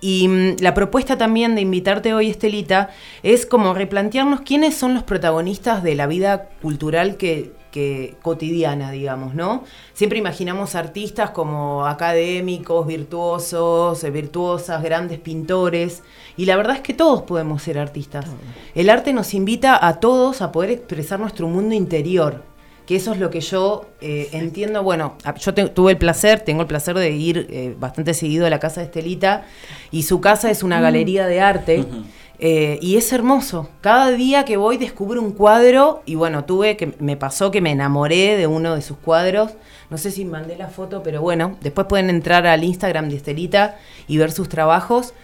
Y 0.00 0.28
mm, 0.28 0.58
la 0.60 0.74
propuesta 0.74 1.18
también 1.18 1.56
de 1.56 1.60
invitarte 1.60 2.14
hoy, 2.14 2.30
Estelita, 2.30 2.90
es 3.24 3.46
como 3.46 3.74
replantearnos 3.74 4.42
quiénes 4.42 4.76
son 4.76 4.94
los 4.94 5.02
protagonistas 5.02 5.82
de 5.82 5.96
la 5.96 6.06
vida 6.06 6.50
cultural 6.62 7.16
que, 7.16 7.50
que 7.72 8.14
cotidiana, 8.22 8.92
digamos, 8.92 9.34
¿no? 9.34 9.64
Siempre 9.92 10.20
imaginamos 10.20 10.76
artistas 10.76 11.30
como 11.30 11.84
académicos, 11.84 12.86
virtuosos, 12.86 14.04
eh, 14.04 14.10
virtuosas, 14.12 14.84
grandes 14.84 15.18
pintores, 15.18 16.04
y 16.36 16.44
la 16.44 16.56
verdad 16.56 16.76
es 16.76 16.82
que 16.82 16.94
todos 16.94 17.22
podemos 17.22 17.60
ser 17.60 17.76
artistas. 17.76 18.26
El 18.76 18.88
arte 18.88 19.12
nos 19.12 19.34
invita 19.34 19.84
a 19.84 19.98
todos 19.98 20.42
a 20.42 20.52
poder 20.52 20.70
expresar 20.70 21.18
nuestro 21.18 21.48
mundo 21.48 21.74
interior, 21.74 22.44
que 22.90 22.96
eso 22.96 23.12
es 23.12 23.20
lo 23.20 23.30
que 23.30 23.40
yo 23.40 23.86
eh, 24.00 24.30
entiendo. 24.32 24.82
Bueno, 24.82 25.14
yo 25.38 25.54
te- 25.54 25.68
tuve 25.68 25.92
el 25.92 25.96
placer, 25.98 26.40
tengo 26.40 26.62
el 26.62 26.66
placer 26.66 26.96
de 26.98 27.12
ir 27.12 27.46
eh, 27.48 27.72
bastante 27.78 28.14
seguido 28.14 28.46
a 28.46 28.50
la 28.50 28.58
casa 28.58 28.80
de 28.80 28.86
Estelita, 28.86 29.44
y 29.92 30.02
su 30.02 30.20
casa 30.20 30.50
es 30.50 30.64
una 30.64 30.80
Mm. 30.80 30.82
galería 30.82 31.26
de 31.28 31.40
arte. 31.40 31.84
Eh, 32.40 32.80
y 32.82 32.96
es 32.96 33.12
hermoso. 33.12 33.68
Cada 33.80 34.10
día 34.10 34.44
que 34.44 34.56
voy 34.56 34.76
descubro 34.76 35.22
un 35.22 35.30
cuadro 35.30 36.02
y 36.04 36.16
bueno, 36.16 36.44
tuve 36.46 36.76
que 36.76 36.92
me 36.98 37.16
pasó 37.16 37.52
que 37.52 37.60
me 37.60 37.70
enamoré 37.70 38.36
de 38.36 38.48
uno 38.48 38.74
de 38.74 38.82
sus 38.82 38.96
cuadros. 38.96 39.52
No 39.88 39.96
sé 39.96 40.10
si 40.10 40.24
mandé 40.24 40.56
la 40.56 40.66
foto, 40.68 41.04
pero 41.04 41.20
bueno, 41.20 41.58
después 41.60 41.86
pueden 41.86 42.10
entrar 42.10 42.44
al 42.48 42.64
Instagram 42.64 43.08
de 43.08 43.16
Estelita 43.18 43.76
y 44.08 44.16
ver 44.16 44.32
sus 44.32 44.48
trabajos 44.48 45.14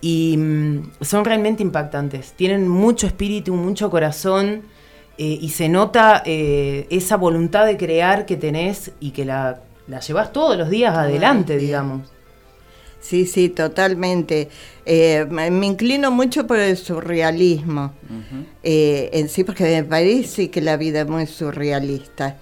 y 0.00 0.36
mm, 0.38 0.90
son 1.02 1.24
realmente 1.24 1.62
impactantes. 1.62 2.32
Tienen 2.32 2.66
mucho 2.66 3.06
espíritu, 3.06 3.54
mucho 3.54 3.90
corazón 3.90 4.62
eh, 5.24 5.38
y 5.40 5.50
se 5.50 5.68
nota 5.68 6.24
eh, 6.26 6.88
esa 6.90 7.16
voluntad 7.16 7.64
de 7.64 7.76
crear 7.76 8.26
que 8.26 8.36
tenés 8.36 8.90
y 8.98 9.12
que 9.12 9.24
la, 9.24 9.60
la 9.86 10.00
llevas 10.00 10.32
todos 10.32 10.58
los 10.58 10.68
días 10.68 10.96
adelante, 10.96 11.58
digamos. 11.58 12.08
Sí, 13.00 13.26
sí, 13.26 13.48
totalmente. 13.48 14.48
Eh, 14.84 15.24
me 15.30 15.46
inclino 15.64 16.10
mucho 16.10 16.44
por 16.44 16.58
el 16.58 16.76
surrealismo 16.76 17.92
eh, 18.64 19.10
en 19.12 19.28
sí, 19.28 19.44
porque 19.44 19.62
me 19.62 19.84
parece 19.84 20.50
que 20.50 20.60
la 20.60 20.76
vida 20.76 21.02
es 21.02 21.08
muy 21.08 21.28
surrealista. 21.28 22.38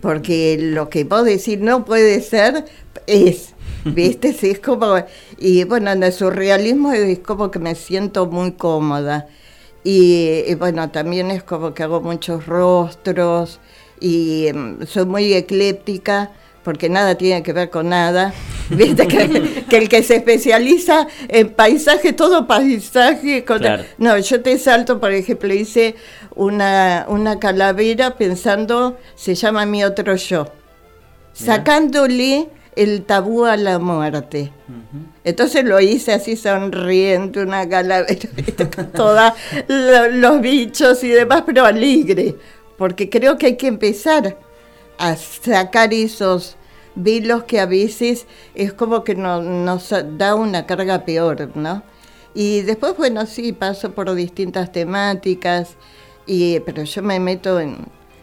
Porque 0.00 0.58
lo 0.60 0.88
que 0.88 1.02
vos 1.02 1.24
decís 1.24 1.58
no 1.58 1.84
puede 1.84 2.20
ser, 2.20 2.66
es. 3.08 3.54
¿Viste? 3.84 4.32
Sí, 4.32 4.50
es 4.50 4.60
como. 4.60 4.94
Y 5.38 5.64
bueno, 5.64 5.90
en 5.90 6.04
el 6.04 6.12
surrealismo 6.12 6.92
es 6.92 7.18
como 7.18 7.50
que 7.50 7.58
me 7.58 7.74
siento 7.74 8.26
muy 8.26 8.52
cómoda. 8.52 9.26
Y, 9.84 10.44
y 10.46 10.54
bueno, 10.54 10.90
también 10.90 11.30
es 11.30 11.42
como 11.42 11.74
que 11.74 11.82
hago 11.82 12.00
muchos 12.00 12.46
rostros 12.46 13.58
y 14.00 14.48
mm, 14.54 14.84
soy 14.86 15.06
muy 15.06 15.32
ecléptica 15.34 16.30
porque 16.62 16.88
nada 16.88 17.16
tiene 17.16 17.42
que 17.42 17.52
ver 17.52 17.70
con 17.70 17.88
nada. 17.88 18.32
Viste 18.70 19.08
que, 19.08 19.64
que 19.68 19.76
el 19.78 19.88
que 19.88 20.02
se 20.04 20.16
especializa 20.16 21.08
en 21.28 21.50
paisaje, 21.50 22.12
todo 22.12 22.46
paisaje. 22.46 23.44
con- 23.44 23.58
Claro. 23.58 23.84
No, 23.98 24.16
yo 24.18 24.40
te 24.40 24.56
salto, 24.58 25.00
por 25.00 25.10
ejemplo, 25.12 25.52
hice 25.52 25.96
una, 26.36 27.04
una 27.08 27.38
calavera 27.40 28.16
pensando, 28.16 28.96
se 29.16 29.34
llama 29.34 29.66
mi 29.66 29.82
otro 29.82 30.14
yo, 30.14 30.46
sacándole 31.32 32.48
el 32.76 33.02
tabú 33.04 33.44
a 33.44 33.56
la 33.56 33.78
muerte. 33.78 34.52
Entonces 35.24 35.64
lo 35.64 35.78
hice 35.80 36.12
así 36.12 36.36
sonriente, 36.36 37.40
una 37.42 37.68
calavera, 37.68 38.16
todos 38.94 39.32
los 39.68 40.40
bichos 40.40 41.04
y 41.04 41.08
demás, 41.10 41.42
pero 41.46 41.64
alegre, 41.64 42.36
porque 42.78 43.08
creo 43.10 43.36
que 43.38 43.46
hay 43.46 43.56
que 43.56 43.66
empezar 43.68 44.38
a 44.98 45.16
sacar 45.16 45.92
esos 45.92 46.56
velos 46.94 47.44
que 47.44 47.60
a 47.60 47.66
veces 47.66 48.26
es 48.54 48.72
como 48.72 49.04
que 49.04 49.14
no- 49.14 49.42
nos 49.42 49.90
da 50.18 50.34
una 50.34 50.66
carga 50.66 51.04
peor, 51.04 51.50
¿no? 51.54 51.82
Y 52.34 52.62
después, 52.62 52.96
bueno, 52.96 53.26
sí, 53.26 53.52
paso 53.52 53.92
por 53.92 54.14
distintas 54.14 54.72
temáticas, 54.72 55.76
y, 56.26 56.60
pero 56.60 56.84
yo 56.84 57.02
me 57.02 57.20
meto 57.20 57.60
en, 57.60 57.76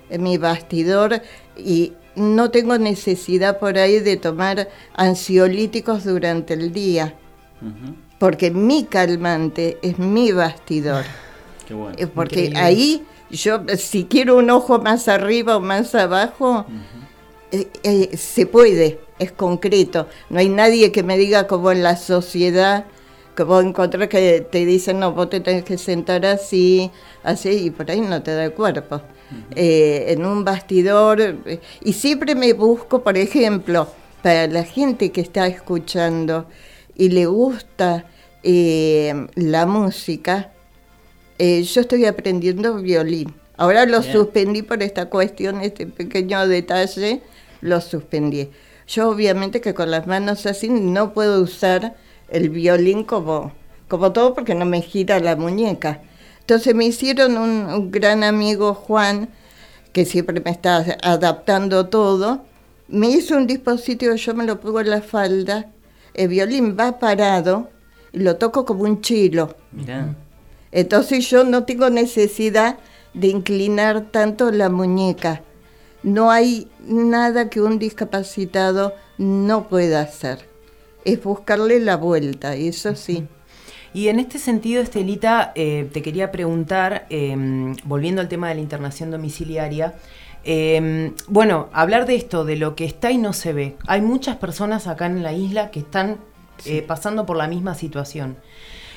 en 0.10 0.24
mi 0.24 0.38
bastidor 0.38 1.22
y 1.58 1.94
no 2.20 2.52
tengo 2.52 2.78
necesidad 2.78 3.60
por 3.60 3.78
ahí 3.78 4.00
de 4.00 4.18
tomar 4.18 4.70
ansiolíticos 4.96 6.04
durante 6.04 6.54
el 6.54 6.72
día, 6.72 7.16
porque 8.20 8.52
mi 8.52 8.86
calmante 8.86 9.78
es 9.82 9.98
mi 9.98 10.32
bastidor. 10.32 11.06
Qué 11.68 11.74
bueno. 11.74 11.96
Eh, 11.98 12.08
Porque 12.08 12.46
Increíble. 12.46 12.60
ahí 12.60 13.06
yo, 13.30 13.62
si 13.78 14.06
quiero 14.06 14.38
un 14.38 14.50
ojo 14.50 14.80
más 14.80 15.08
arriba 15.08 15.58
o 15.58 15.60
más 15.60 15.94
abajo, 15.94 16.66
eh, 17.52 17.68
eh, 17.84 18.18
se 18.18 18.46
puede, 18.46 19.00
es 19.20 19.32
concreto. 19.32 20.08
No 20.30 20.40
hay 20.40 20.50
nadie 20.50 20.92
que 20.92 21.04
me 21.04 21.18
diga 21.18 21.48
como 21.48 21.72
en 21.72 21.84
la 21.84 21.96
sociedad, 21.96 22.86
que 23.36 23.44
vos 23.44 23.64
encontrás 23.64 24.10
que 24.10 24.42
te 24.42 24.66
dicen, 24.66 25.00
no, 25.00 25.14
vos 25.14 25.30
te 25.30 25.40
tenés 25.40 25.64
que 25.64 25.78
sentar 25.78 26.26
así, 26.26 26.92
así, 27.24 27.50
y 27.50 27.70
por 27.70 27.90
ahí 27.90 28.02
no 28.02 28.22
te 28.24 28.34
da 28.34 28.46
el 28.46 28.54
cuerpo. 28.54 29.02
Eh, 29.56 30.06
en 30.08 30.26
un 30.26 30.44
bastidor, 30.44 31.22
eh, 31.22 31.60
y 31.84 31.94
siempre 31.94 32.34
me 32.36 32.54
busco, 32.54 33.04
por 33.04 33.18
ejemplo, 33.18 33.88
para 34.24 34.48
la 34.48 34.64
gente 34.64 35.12
que 35.12 35.22
está 35.22 35.48
escuchando 35.48 36.48
y 36.96 37.10
le 37.10 37.26
gusta 37.28 38.06
eh, 38.44 39.28
la 39.36 39.66
música, 39.66 40.52
eh, 41.38 41.64
yo 41.64 41.82
estoy 41.82 42.06
aprendiendo 42.06 42.76
violín. 42.76 43.34
Ahora 43.58 43.86
lo 43.86 44.02
Bien. 44.02 44.14
suspendí 44.14 44.62
por 44.62 44.82
esta 44.84 45.10
cuestión, 45.10 45.62
este 45.62 45.86
pequeño 45.88 46.48
detalle, 46.48 47.22
lo 47.62 47.82
suspendí. 47.82 48.50
Yo 48.88 49.10
obviamente 49.10 49.62
que 49.62 49.74
con 49.74 49.92
las 49.92 50.08
manos 50.08 50.46
así 50.46 50.70
no 50.70 51.14
puedo 51.14 51.42
usar 51.42 51.96
el 52.30 52.50
violín 52.50 53.04
como, 53.04 53.52
como 53.88 54.12
todo 54.12 54.34
porque 54.34 54.56
no 54.56 54.66
me 54.66 54.82
gira 54.82 55.20
la 55.20 55.36
muñeca. 55.36 56.02
Entonces 56.50 56.74
me 56.74 56.86
hicieron 56.86 57.38
un, 57.38 57.68
un 57.68 57.92
gran 57.92 58.24
amigo 58.24 58.74
Juan, 58.74 59.30
que 59.94 60.04
siempre 60.04 60.42
me 60.44 60.50
está 60.50 60.84
adaptando 61.04 61.90
todo, 61.90 62.44
me 62.88 63.08
hizo 63.12 63.38
un 63.38 63.46
dispositivo, 63.46 64.16
yo 64.16 64.34
me 64.34 64.46
lo 64.46 64.60
pongo 64.60 64.80
en 64.80 64.90
la 64.90 65.04
falda, 65.04 65.72
el 66.16 66.28
violín 66.28 66.76
va 66.76 66.98
parado 66.98 67.70
y 68.12 68.22
lo 68.22 68.38
toco 68.38 68.66
como 68.66 68.86
un 68.86 69.02
chilo. 69.02 69.58
Mirá. 69.72 70.16
Entonces 70.72 71.30
yo 71.30 71.44
no 71.44 71.66
tengo 71.66 71.92
necesidad 71.92 72.80
de 73.14 73.28
inclinar 73.28 74.10
tanto 74.10 74.50
la 74.50 74.70
muñeca. 74.70 75.44
No 76.02 76.32
hay 76.32 76.68
nada 76.80 77.52
que 77.52 77.62
un 77.62 77.78
discapacitado 77.78 78.96
no 79.20 79.68
pueda 79.68 80.02
hacer. 80.02 80.50
Es 81.06 81.24
buscarle 81.24 81.80
la 81.80 81.96
vuelta, 81.96 82.56
eso 82.56 82.96
sí. 82.96 83.28
Y 83.94 84.10
en 84.10 84.20
este 84.20 84.38
sentido, 84.38 84.82
Estelita, 84.82 85.52
eh, 85.56 85.90
te 85.92 86.02
quería 86.02 86.32
preguntar, 86.32 87.08
eh, 87.10 87.36
volviendo 87.86 88.22
al 88.22 88.28
tema 88.28 88.50
de 88.50 88.56
la 88.56 88.62
internación 88.62 89.12
domiciliaria, 89.12 89.96
eh, 90.44 91.14
bueno, 91.28 91.70
hablar 91.74 92.06
de 92.06 92.16
esto, 92.16 92.46
de 92.46 92.56
lo 92.56 92.76
que 92.76 92.86
está 92.86 93.12
y 93.12 93.18
no 93.18 93.34
se 93.34 93.54
ve. 93.54 93.76
Hay 93.88 94.02
muchas 94.02 94.38
personas 94.38 94.88
acá 94.88 95.06
en 95.06 95.22
la 95.24 95.34
isla 95.34 95.72
que 95.72 95.80
están 95.80 96.18
eh, 96.66 96.82
pasando 96.82 97.26
por 97.26 97.38
la 97.38 97.48
misma 97.48 97.76
situación. 97.76 98.38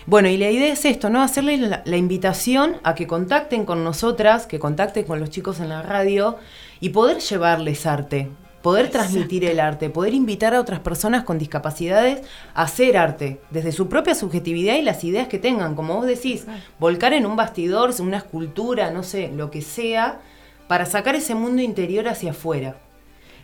Bueno, 0.07 0.29
y 0.29 0.37
la 0.37 0.51
idea 0.51 0.73
es 0.73 0.85
esto, 0.85 1.11
¿no? 1.11 1.23
Hacerles 1.23 1.61
la, 1.61 1.83
la 1.85 1.97
invitación 1.97 2.77
a 2.83 2.95
que 2.95 3.07
contacten 3.07 3.65
con 3.65 3.85
nosotras, 3.85 4.47
que 4.47 4.59
contacten 4.59 5.05
con 5.05 5.21
los 5.21 5.31
chicos 5.31 5.61
en 5.61 5.69
la 5.69 5.83
radio 5.83 6.39
y 6.81 6.89
poder 6.89 7.19
llevarles 7.19 7.87
arte, 7.87 8.29
poder 8.63 8.91
transmitir 8.91 9.45
el 9.45 9.61
arte, 9.61 9.91
poder 9.91 10.15
invitar 10.15 10.55
a 10.55 10.61
otras 10.61 10.81
personas 10.81 11.25
con 11.25 11.39
discapacidades 11.39 12.23
a 12.55 12.63
hacer 12.63 12.97
arte, 12.97 13.41
desde 13.51 13.73
su 13.73 13.89
propia 13.89 14.15
subjetividad 14.15 14.77
y 14.77 14.83
las 14.83 15.03
ideas 15.05 15.29
que 15.29 15.39
tengan, 15.39 15.75
como 15.75 15.97
vos 15.97 16.07
decís, 16.07 16.47
volcar 16.79 17.13
en 17.13 17.27
un 17.27 17.37
bastidor, 17.37 17.93
una 18.01 18.19
escultura, 18.19 18.91
no 18.91 19.03
sé, 19.03 19.31
lo 19.35 19.51
que 19.51 19.63
sea, 19.63 20.21
para 20.69 20.87
sacar 20.87 21.17
ese 21.17 21.35
mundo 21.35 21.61
interior 21.61 22.09
hacia 22.09 22.31
afuera. 22.31 22.77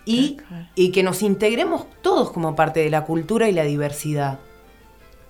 Y, 0.07 0.39
y 0.75 0.91
que 0.91 1.03
nos 1.03 1.23
integremos 1.23 1.85
todos 2.01 2.31
como 2.31 2.57
parte 2.57 2.81
de 2.81 2.89
la 2.89 3.05
cultura 3.05 3.49
y 3.49 3.53
la 3.53 3.65
diversidad. 3.65 4.39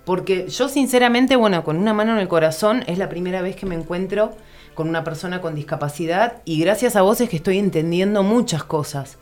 Porque 0.05 0.47
yo 0.47 0.69
sinceramente, 0.69 1.35
bueno, 1.35 1.65
con 1.65 1.75
una 1.75 1.93
mano 1.93 2.13
en 2.13 2.19
el 2.19 2.29
corazón, 2.29 2.83
es 2.87 2.97
la 2.97 3.09
primera 3.09 3.41
vez 3.41 3.57
que 3.57 3.65
me 3.65 3.75
encuentro 3.75 4.31
con 4.73 4.87
una 4.87 5.03
persona 5.03 5.41
con 5.41 5.55
discapacidad 5.55 6.41
y 6.45 6.61
gracias 6.61 6.95
a 6.95 7.01
vos 7.01 7.19
es 7.19 7.29
que 7.29 7.35
estoy 7.35 7.57
entendiendo 7.57 8.23
muchas 8.23 8.63
cosas. 8.63 9.17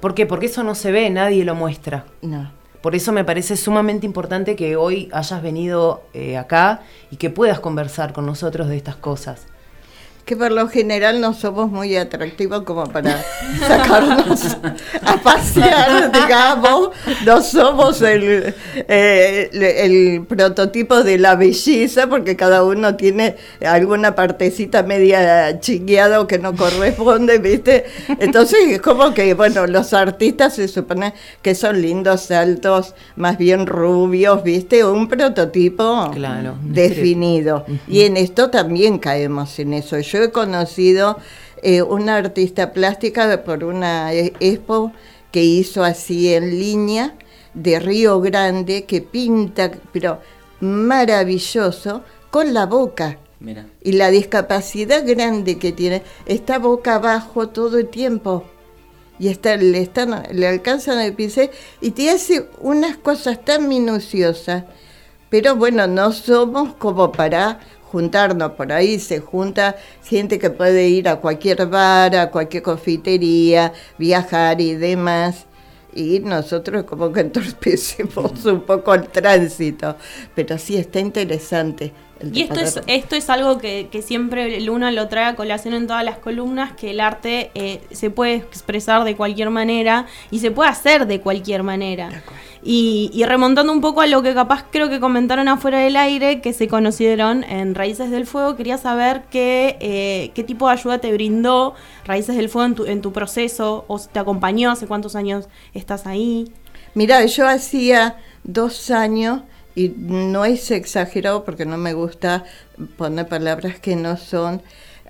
¿Por 0.00 0.14
qué? 0.14 0.26
Porque 0.26 0.46
eso 0.46 0.62
no 0.62 0.74
se 0.74 0.92
ve, 0.92 1.10
nadie 1.10 1.44
lo 1.44 1.54
muestra. 1.54 2.04
No. 2.22 2.50
Por 2.80 2.94
eso 2.94 3.12
me 3.12 3.24
parece 3.24 3.56
sumamente 3.56 4.06
importante 4.06 4.54
que 4.54 4.76
hoy 4.76 5.08
hayas 5.12 5.42
venido 5.42 6.02
eh, 6.14 6.36
acá 6.36 6.82
y 7.10 7.16
que 7.16 7.28
puedas 7.28 7.58
conversar 7.58 8.12
con 8.12 8.24
nosotros 8.24 8.68
de 8.68 8.76
estas 8.76 8.96
cosas. 8.96 9.46
Que 10.28 10.36
por 10.36 10.52
lo 10.52 10.68
general 10.68 11.22
no 11.22 11.32
somos 11.32 11.70
muy 11.70 11.96
atractivos 11.96 12.64
como 12.64 12.84
para 12.84 13.24
sacarnos 13.66 14.58
a 15.02 15.16
pasear, 15.22 16.12
digamos. 16.12 16.90
No 17.24 17.40
somos 17.40 18.02
el, 18.02 18.54
eh, 18.76 19.48
el, 19.54 19.62
el 19.62 20.26
prototipo 20.26 21.02
de 21.02 21.16
la 21.16 21.34
belleza 21.34 22.08
porque 22.08 22.36
cada 22.36 22.62
uno 22.62 22.94
tiene 22.96 23.36
alguna 23.66 24.14
partecita 24.14 24.82
media 24.82 25.60
chiqueada 25.60 26.20
o 26.20 26.26
que 26.26 26.38
no 26.38 26.54
corresponde, 26.54 27.38
¿viste? 27.38 27.86
Entonces 28.18 28.58
es 28.68 28.82
como 28.82 29.14
que, 29.14 29.32
bueno, 29.32 29.66
los 29.66 29.94
artistas 29.94 30.56
se 30.56 30.68
supone 30.68 31.14
que 31.40 31.54
son 31.54 31.80
lindos, 31.80 32.30
altos, 32.30 32.94
más 33.16 33.38
bien 33.38 33.66
rubios, 33.66 34.42
¿viste? 34.42 34.84
Un 34.84 35.08
prototipo 35.08 36.10
Claro. 36.12 36.56
definido. 36.62 37.64
Y 37.86 38.02
en 38.02 38.18
esto 38.18 38.50
también 38.50 38.98
caemos 38.98 39.58
en 39.58 39.72
eso. 39.72 39.98
Yo 39.98 40.17
he 40.24 40.30
conocido 40.30 41.18
eh, 41.62 41.82
una 41.82 42.16
artista 42.16 42.72
plástica 42.72 43.44
por 43.44 43.64
una 43.64 44.12
eh, 44.12 44.32
expo 44.40 44.92
que 45.32 45.42
hizo 45.44 45.84
así 45.84 46.32
en 46.32 46.50
línea 46.58 47.14
de 47.54 47.80
Río 47.80 48.20
Grande 48.20 48.84
que 48.84 49.00
pinta, 49.00 49.72
pero 49.92 50.20
maravilloso, 50.60 52.02
con 52.30 52.54
la 52.54 52.66
boca. 52.66 53.18
Mira. 53.40 53.66
Y 53.82 53.92
la 53.92 54.10
discapacidad 54.10 55.06
grande 55.06 55.58
que 55.58 55.72
tiene, 55.72 56.02
está 56.26 56.58
boca 56.58 56.96
abajo 56.96 57.48
todo 57.48 57.78
el 57.78 57.88
tiempo. 57.88 58.44
Y 59.18 59.28
está, 59.28 59.56
le, 59.56 59.80
están, 59.80 60.24
le 60.30 60.46
alcanzan 60.46 61.00
el 61.00 61.14
pincel 61.14 61.50
y 61.80 61.90
te 61.90 62.10
hace 62.10 62.48
unas 62.60 62.96
cosas 62.96 63.44
tan 63.44 63.68
minuciosas. 63.68 64.64
Pero 65.30 65.56
bueno, 65.56 65.86
no 65.86 66.12
somos 66.12 66.74
como 66.74 67.12
para 67.12 67.60
juntarnos 67.90 68.52
por 68.52 68.72
ahí, 68.72 68.98
se 68.98 69.20
junta 69.20 69.76
gente 70.04 70.38
que 70.38 70.50
puede 70.50 70.88
ir 70.88 71.08
a 71.08 71.16
cualquier 71.16 71.66
bar, 71.66 72.14
a 72.16 72.30
cualquier 72.30 72.62
confitería, 72.62 73.72
viajar 73.98 74.60
y 74.60 74.74
demás. 74.74 75.46
Y 75.94 76.20
nosotros 76.20 76.84
como 76.84 77.10
que 77.12 77.20
entorpecemos 77.20 78.44
un 78.44 78.60
poco 78.60 78.94
el 78.94 79.08
tránsito, 79.08 79.96
pero 80.34 80.58
sí 80.58 80.76
está 80.76 81.00
interesante. 81.00 81.92
Y 82.32 82.42
esto 82.42 82.60
es, 82.60 82.80
esto 82.88 83.16
es 83.16 83.30
algo 83.30 83.58
que, 83.58 83.88
que 83.90 84.02
siempre 84.02 84.60
Luna 84.60 84.90
lo 84.90 85.08
trae 85.08 85.26
a 85.26 85.36
colación 85.36 85.74
en 85.74 85.86
todas 85.86 86.04
las 86.04 86.18
columnas, 86.18 86.72
que 86.72 86.90
el 86.90 87.00
arte 87.00 87.50
eh, 87.54 87.80
se 87.92 88.10
puede 88.10 88.34
expresar 88.34 89.04
de 89.04 89.16
cualquier 89.16 89.50
manera 89.50 90.06
y 90.30 90.40
se 90.40 90.50
puede 90.50 90.68
hacer 90.68 91.06
de 91.06 91.20
cualquier 91.20 91.62
manera. 91.62 92.22
Y, 92.70 93.24
remontando 93.24 93.72
un 93.72 93.80
poco 93.80 94.02
a 94.02 94.06
lo 94.06 94.22
que 94.22 94.34
capaz 94.34 94.66
creo 94.70 94.90
que 94.90 95.00
comentaron 95.00 95.48
afuera 95.48 95.78
del 95.78 95.96
aire, 95.96 96.42
que 96.42 96.52
se 96.52 96.68
conocieron 96.68 97.42
en 97.44 97.74
Raíces 97.74 98.10
del 98.10 98.26
Fuego, 98.26 98.56
quería 98.56 98.76
saber 98.76 99.22
qué, 99.30 99.78
eh, 99.80 100.32
qué 100.34 100.44
tipo 100.44 100.66
de 100.66 100.74
ayuda 100.74 100.98
te 100.98 101.10
brindó 101.10 101.72
Raíces 102.04 102.36
del 102.36 102.50
Fuego 102.50 102.66
en 102.66 102.74
tu, 102.74 102.84
en 102.84 103.00
tu 103.00 103.10
proceso, 103.10 103.86
o 103.88 103.98
si 103.98 104.08
te 104.08 104.18
acompañó, 104.18 104.70
hace 104.70 104.86
cuántos 104.86 105.16
años 105.16 105.48
estás 105.72 106.06
ahí. 106.06 106.52
Mira, 106.92 107.24
yo 107.24 107.48
hacía 107.48 108.18
dos 108.44 108.90
años, 108.90 109.44
y 109.74 109.88
no 109.96 110.44
es 110.44 110.70
exagerado 110.70 111.46
porque 111.46 111.64
no 111.64 111.78
me 111.78 111.94
gusta 111.94 112.44
poner 112.98 113.28
palabras 113.28 113.80
que 113.80 113.96
no 113.96 114.18
son, 114.18 114.60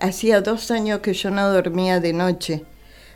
hacía 0.00 0.43
dos 0.43 0.71
años 0.71 1.00
que 1.00 1.12
yo 1.12 1.33
no 1.33 1.50
dormía 1.50 1.99
de 1.99 2.12
noche, 2.12 2.65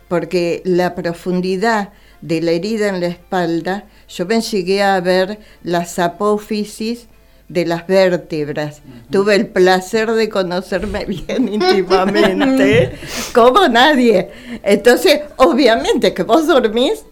porque 0.09 0.61
la 0.65 0.95
profundidad 0.95 1.93
de 2.23 2.41
la 2.41 2.51
herida 2.51 2.87
en 2.87 3.01
la 3.01 3.07
espalda, 3.07 3.85
yo 4.15 4.25
me 4.25 4.41
llegué 4.41 4.83
a 4.83 4.99
ver 5.01 5.39
las 5.63 5.97
apófisis 5.99 7.07
de 7.49 7.65
las 7.65 7.87
vértebras. 7.87 8.81
Tuve 9.11 9.35
el 9.35 9.47
placer 9.47 10.11
de 10.11 10.29
conocerme 10.29 11.05
bien 11.07 11.47
íntimamente, 11.47 12.97
como 13.33 13.67
nadie. 13.67 14.29
Entonces, 14.63 15.21
obviamente 15.37 16.13
que 16.13 16.23
vos 16.23 16.47
dormís 16.47 17.03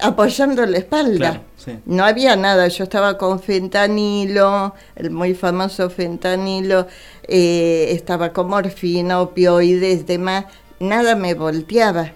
apoyando 0.00 0.66
la 0.66 0.78
espalda. 0.78 1.16
Claro, 1.16 1.40
sí. 1.56 1.78
No 1.86 2.04
había 2.04 2.36
nada, 2.36 2.68
yo 2.68 2.84
estaba 2.84 3.16
con 3.16 3.40
fentanilo, 3.40 4.74
el 4.94 5.10
muy 5.10 5.34
famoso 5.34 5.88
fentanilo, 5.90 6.86
eh, 7.26 7.88
estaba 7.90 8.32
con 8.32 8.48
morfina, 8.48 9.20
opioides, 9.20 10.06
demás, 10.06 10.46
nada 10.80 11.14
me 11.14 11.34
volteaba. 11.34 12.12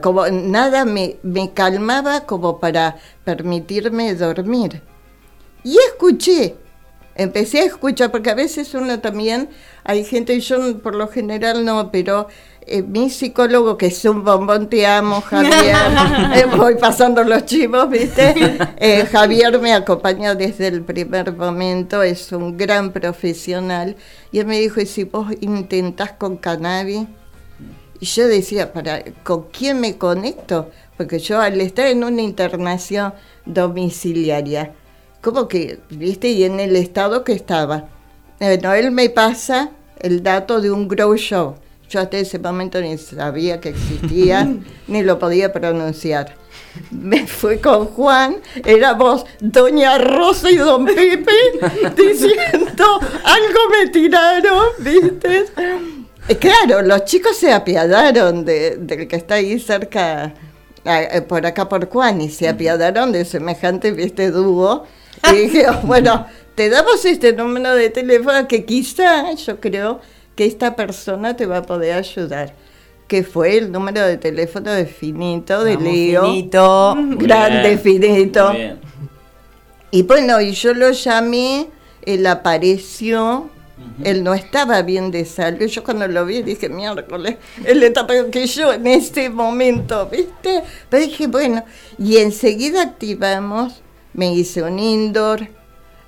Como, 0.00 0.26
nada 0.28 0.84
me, 0.84 1.16
me 1.22 1.52
calmaba 1.52 2.26
como 2.26 2.58
para 2.58 2.96
permitirme 3.24 4.14
dormir. 4.14 4.82
Y 5.62 5.76
escuché, 5.78 6.56
empecé 7.14 7.60
a 7.60 7.64
escuchar, 7.64 8.10
porque 8.10 8.30
a 8.30 8.34
veces 8.34 8.74
uno 8.74 9.00
también, 9.00 9.48
hay 9.84 10.04
gente, 10.04 10.34
y 10.34 10.40
yo 10.40 10.78
por 10.78 10.94
lo 10.94 11.08
general 11.08 11.64
no, 11.64 11.90
pero 11.90 12.28
eh, 12.66 12.82
mi 12.82 13.10
psicólogo, 13.10 13.76
que 13.76 13.86
es 13.86 14.04
un 14.04 14.24
bombón, 14.24 14.68
te 14.68 14.86
amo, 14.86 15.20
Javier, 15.20 15.76
eh, 16.34 16.46
voy 16.56 16.76
pasando 16.76 17.22
los 17.22 17.44
chivos, 17.44 17.88
¿viste? 17.90 18.56
Eh, 18.78 19.06
Javier 19.10 19.58
me 19.60 19.74
acompaña 19.74 20.34
desde 20.34 20.68
el 20.68 20.82
primer 20.82 21.34
momento, 21.34 22.02
es 22.02 22.32
un 22.32 22.56
gran 22.56 22.92
profesional, 22.92 23.96
y 24.32 24.38
él 24.38 24.46
me 24.46 24.58
dijo, 24.58 24.80
¿y 24.80 24.86
si 24.86 25.04
vos 25.04 25.28
intentás 25.40 26.12
con 26.12 26.36
cannabis? 26.36 27.06
Y 28.00 28.06
yo 28.06 28.26
decía, 28.26 28.72
¿para, 28.72 29.02
¿con 29.22 29.44
quién 29.50 29.80
me 29.80 29.96
conecto? 29.96 30.70
Porque 30.96 31.18
yo 31.18 31.40
al 31.40 31.60
estar 31.60 31.86
en 31.86 32.04
una 32.04 32.22
internación 32.22 33.14
domiciliaria, 33.46 34.72
como 35.20 35.48
que, 35.48 35.80
viste, 35.90 36.28
y 36.28 36.44
en 36.44 36.60
el 36.60 36.76
estado 36.76 37.24
que 37.24 37.32
estaba, 37.32 37.88
bueno, 38.38 38.74
él 38.74 38.90
me 38.90 39.08
pasa 39.08 39.70
el 40.00 40.22
dato 40.22 40.60
de 40.60 40.70
un 40.70 40.86
grow 40.86 41.16
show. 41.16 41.56
Yo 41.88 42.00
hasta 42.00 42.18
ese 42.18 42.38
momento 42.38 42.80
ni 42.80 42.98
sabía 42.98 43.60
que 43.60 43.70
existía, 43.70 44.46
ni 44.88 45.02
lo 45.02 45.18
podía 45.18 45.52
pronunciar. 45.52 46.34
Me 46.90 47.26
fui 47.26 47.58
con 47.58 47.86
Juan, 47.86 48.36
éramos 48.64 49.24
Doña 49.40 49.98
Rosa 49.98 50.50
y 50.50 50.56
Don 50.56 50.84
Pepe, 50.84 51.32
diciendo, 51.96 53.00
algo 53.24 53.60
me 53.70 53.90
tiraron, 53.90 54.66
¿viste? 54.80 55.46
Eh, 56.28 56.36
Claro, 56.36 56.82
los 56.82 57.04
chicos 57.04 57.36
se 57.36 57.52
apiadaron 57.52 58.44
de, 58.44 58.76
del 58.76 59.06
que 59.08 59.16
está 59.16 59.34
ahí 59.36 59.58
cerca, 59.58 60.34
eh, 60.84 61.20
por 61.22 61.44
acá 61.44 61.68
por 61.68 61.88
Juan, 61.88 62.20
y 62.20 62.30
se 62.30 62.48
apiadaron 62.48 63.12
de 63.12 63.24
semejante, 63.24 63.90
viste, 63.90 64.30
dúo. 64.30 64.84
Y 65.30 65.36
dije, 65.36 65.66
bueno, 65.82 66.26
te 66.54 66.70
damos 66.70 67.04
este 67.04 67.32
número 67.32 67.74
de 67.74 67.90
teléfono 67.90 68.46
que 68.48 68.64
quizá 68.64 69.32
yo 69.34 69.60
creo 69.60 70.00
que 70.36 70.46
esta 70.46 70.74
persona 70.76 71.36
te 71.36 71.46
va 71.46 71.58
a 71.58 71.62
poder 71.62 71.96
ayudar. 71.96 72.54
Que 73.06 73.22
fue 73.22 73.58
el 73.58 73.70
número 73.70 74.00
de 74.06 74.16
teléfono 74.16 74.72
de 74.72 74.86
Finito, 74.86 75.62
de 75.62 75.76
Vamos, 75.76 75.92
Leo. 75.92 76.24
Finito. 76.24 76.96
Grande 77.18 77.68
Bien. 77.68 77.78
Finito. 77.78 78.52
Bien. 78.52 78.80
Y 79.90 80.02
bueno, 80.02 80.40
y 80.40 80.52
yo 80.52 80.74
lo 80.74 80.90
llamé, 80.90 81.68
él 82.02 82.26
apareció, 82.26 83.50
él 84.02 84.24
no 84.24 84.34
estaba 84.34 84.82
bien 84.82 85.10
de 85.10 85.24
salud. 85.24 85.66
Yo 85.66 85.84
cuando 85.84 86.06
lo 86.08 86.24
vi 86.24 86.42
dije, 86.42 86.68
miércoles, 86.68 87.36
él 87.64 87.82
está 87.82 88.06
peor 88.06 88.30
que 88.30 88.46
yo 88.46 88.72
en 88.72 88.86
este 88.86 89.30
momento, 89.30 90.08
¿viste? 90.10 90.62
Pero 90.88 91.04
dije, 91.04 91.26
bueno, 91.26 91.64
y 91.98 92.18
enseguida 92.18 92.82
activamos, 92.82 93.82
me 94.12 94.32
hice 94.32 94.62
un 94.62 94.78
indoor, 94.78 95.48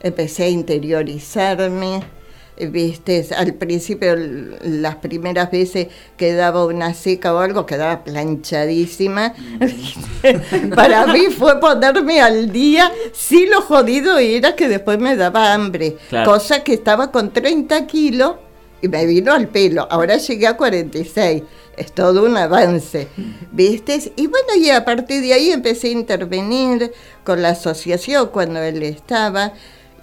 empecé 0.00 0.44
a 0.44 0.48
interiorizarme. 0.48 2.15
Viste, 2.58 3.26
al 3.36 3.52
principio, 3.54 4.16
las 4.16 4.96
primeras 4.96 5.50
veces 5.50 5.88
que 6.16 6.32
daba 6.32 6.64
una 6.64 6.94
seca 6.94 7.34
o 7.34 7.38
algo, 7.38 7.66
quedaba 7.66 8.02
planchadísima. 8.02 9.34
Para 10.74 11.06
mí 11.06 11.26
fue 11.36 11.60
ponerme 11.60 12.20
al 12.22 12.50
día. 12.50 12.90
Sí, 13.12 13.46
lo 13.46 13.60
jodido 13.60 14.16
era 14.18 14.56
que 14.56 14.68
después 14.68 14.98
me 14.98 15.16
daba 15.16 15.52
hambre. 15.52 15.98
Claro. 16.08 16.30
Cosa 16.30 16.64
que 16.64 16.72
estaba 16.72 17.12
con 17.12 17.30
30 17.30 17.86
kilos 17.86 18.36
y 18.80 18.88
me 18.88 19.04
vino 19.04 19.34
al 19.34 19.48
pelo. 19.48 19.86
Ahora 19.90 20.16
llegué 20.16 20.46
a 20.46 20.56
46. 20.56 21.42
Es 21.76 21.92
todo 21.92 22.24
un 22.24 22.38
avance. 22.38 23.08
¿Viste? 23.52 24.12
Y 24.16 24.28
bueno, 24.28 24.54
y 24.56 24.70
a 24.70 24.82
partir 24.84 25.20
de 25.20 25.34
ahí 25.34 25.50
empecé 25.50 25.88
a 25.88 25.92
intervenir 25.92 26.92
con 27.22 27.42
la 27.42 27.50
asociación 27.50 28.28
cuando 28.28 28.60
él 28.62 28.82
estaba. 28.82 29.52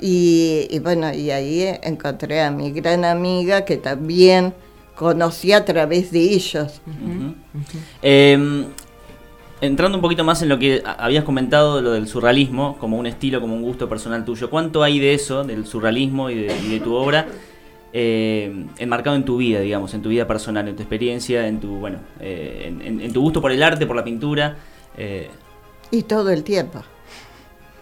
Y, 0.05 0.67
y 0.69 0.79
bueno, 0.79 1.13
y 1.13 1.31
ahí 1.31 1.63
encontré 1.81 2.41
a 2.41 2.51
mi 2.51 2.71
gran 2.71 3.05
amiga 3.05 3.63
que 3.63 3.77
también 3.77 4.53
conocí 4.95 5.53
a 5.53 5.63
través 5.63 6.11
de 6.11 6.19
ellos. 6.19 6.81
Eh, 8.01 8.65
entrando 9.61 9.97
un 9.97 10.01
poquito 10.01 10.25
más 10.25 10.41
en 10.41 10.49
lo 10.49 10.59
que 10.59 10.83
habías 10.97 11.23
comentado, 11.23 11.81
lo 11.81 11.91
del 11.93 12.09
surrealismo, 12.09 12.77
como 12.79 12.97
un 12.97 13.07
estilo, 13.07 13.39
como 13.39 13.55
un 13.55 13.61
gusto 13.61 13.87
personal 13.87 14.25
tuyo, 14.25 14.49
¿cuánto 14.49 14.83
hay 14.83 14.99
de 14.99 15.13
eso, 15.13 15.45
del 15.45 15.65
surrealismo 15.65 16.29
y 16.29 16.35
de, 16.35 16.53
y 16.65 16.69
de 16.73 16.79
tu 16.81 16.93
obra, 16.93 17.27
eh, 17.93 18.65
enmarcado 18.79 19.15
en 19.15 19.23
tu 19.23 19.37
vida, 19.37 19.61
digamos, 19.61 19.93
en 19.93 20.01
tu 20.01 20.09
vida 20.09 20.27
personal, 20.27 20.67
en 20.67 20.75
tu 20.75 20.81
experiencia, 20.81 21.47
en 21.47 21.61
tu, 21.61 21.75
bueno, 21.77 21.99
eh, 22.19 22.65
en, 22.67 22.81
en- 22.81 22.99
en 23.01 23.13
tu 23.13 23.21
gusto 23.21 23.39
por 23.39 23.53
el 23.53 23.63
arte, 23.63 23.85
por 23.85 23.95
la 23.95 24.03
pintura? 24.03 24.57
eh, 24.97 25.29
Y 25.91 26.03
todo 26.03 26.29
el 26.31 26.43
tiempo. 26.43 26.81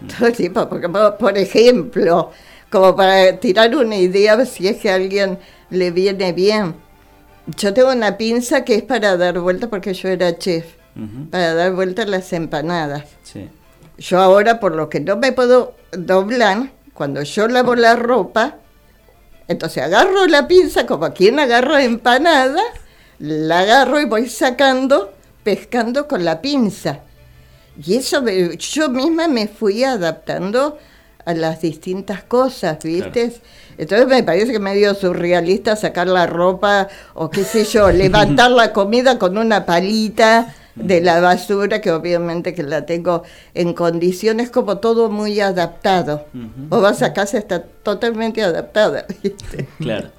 Todo 0.08 0.28
el 0.28 0.36
tiempo, 0.36 0.68
porque 0.68 0.88
por 0.88 1.38
ejemplo, 1.38 2.30
como 2.70 2.96
para 2.96 3.38
tirar 3.38 3.74
una 3.76 3.96
idea, 3.96 4.44
si 4.46 4.68
es 4.68 4.78
que 4.78 4.90
a 4.90 4.94
alguien 4.94 5.38
le 5.70 5.90
viene 5.90 6.32
bien, 6.32 6.74
yo 7.56 7.74
tengo 7.74 7.92
una 7.92 8.16
pinza 8.16 8.64
que 8.64 8.76
es 8.76 8.82
para 8.82 9.16
dar 9.16 9.38
vuelta, 9.38 9.68
porque 9.68 9.94
yo 9.94 10.08
era 10.08 10.36
chef, 10.38 10.66
para 11.30 11.54
dar 11.54 11.72
vuelta 11.72 12.04
las 12.06 12.32
empanadas. 12.32 13.04
sí. 13.22 13.48
Yo 13.98 14.18
ahora, 14.18 14.58
por 14.58 14.74
lo 14.74 14.88
que 14.88 15.00
no 15.00 15.16
me 15.16 15.32
puedo 15.32 15.74
doblar, 15.92 16.70
cuando 16.94 17.22
yo 17.22 17.46
lavo 17.46 17.74
la 17.74 17.94
ropa, 17.94 18.56
entonces 19.48 19.82
agarro 19.82 20.26
la 20.26 20.48
pinza 20.48 20.86
como 20.86 21.12
quien 21.12 21.38
agarra 21.38 21.84
empanada, 21.84 22.62
la 23.18 23.60
agarro 23.60 24.00
y 24.00 24.06
voy 24.06 24.28
sacando, 24.28 25.12
pescando 25.44 26.08
con 26.08 26.24
la 26.24 26.40
pinza. 26.40 27.00
Y 27.84 27.96
eso 27.96 28.22
yo 28.58 28.88
misma 28.90 29.28
me 29.28 29.48
fui 29.48 29.84
adaptando 29.84 30.78
a 31.24 31.34
las 31.34 31.60
distintas 31.60 32.22
cosas, 32.24 32.78
¿viste? 32.82 33.32
Entonces 33.78 34.06
me 34.06 34.22
parece 34.22 34.52
que 34.52 34.58
medio 34.58 34.94
surrealista 34.94 35.76
sacar 35.76 36.08
la 36.08 36.26
ropa 36.26 36.88
o 37.14 37.30
qué 37.30 37.44
sé 37.44 37.64
yo, 37.64 37.90
levantar 37.92 38.50
la 38.50 38.72
comida 38.72 39.18
con 39.18 39.38
una 39.38 39.64
palita 39.64 40.54
de 40.74 41.00
la 41.00 41.20
basura, 41.20 41.80
que 41.80 41.90
obviamente 41.90 42.54
que 42.54 42.62
la 42.62 42.86
tengo 42.86 43.22
en 43.54 43.74
condiciones 43.74 44.50
como 44.50 44.78
todo 44.78 45.10
muy 45.10 45.40
adaptado. 45.40 46.26
Vos 46.32 46.82
vas 46.82 47.02
a 47.02 47.12
casa, 47.12 47.38
está 47.38 47.62
totalmente 47.62 48.42
adaptada, 48.42 49.06
¿viste? 49.22 49.68
Claro. 49.78 50.10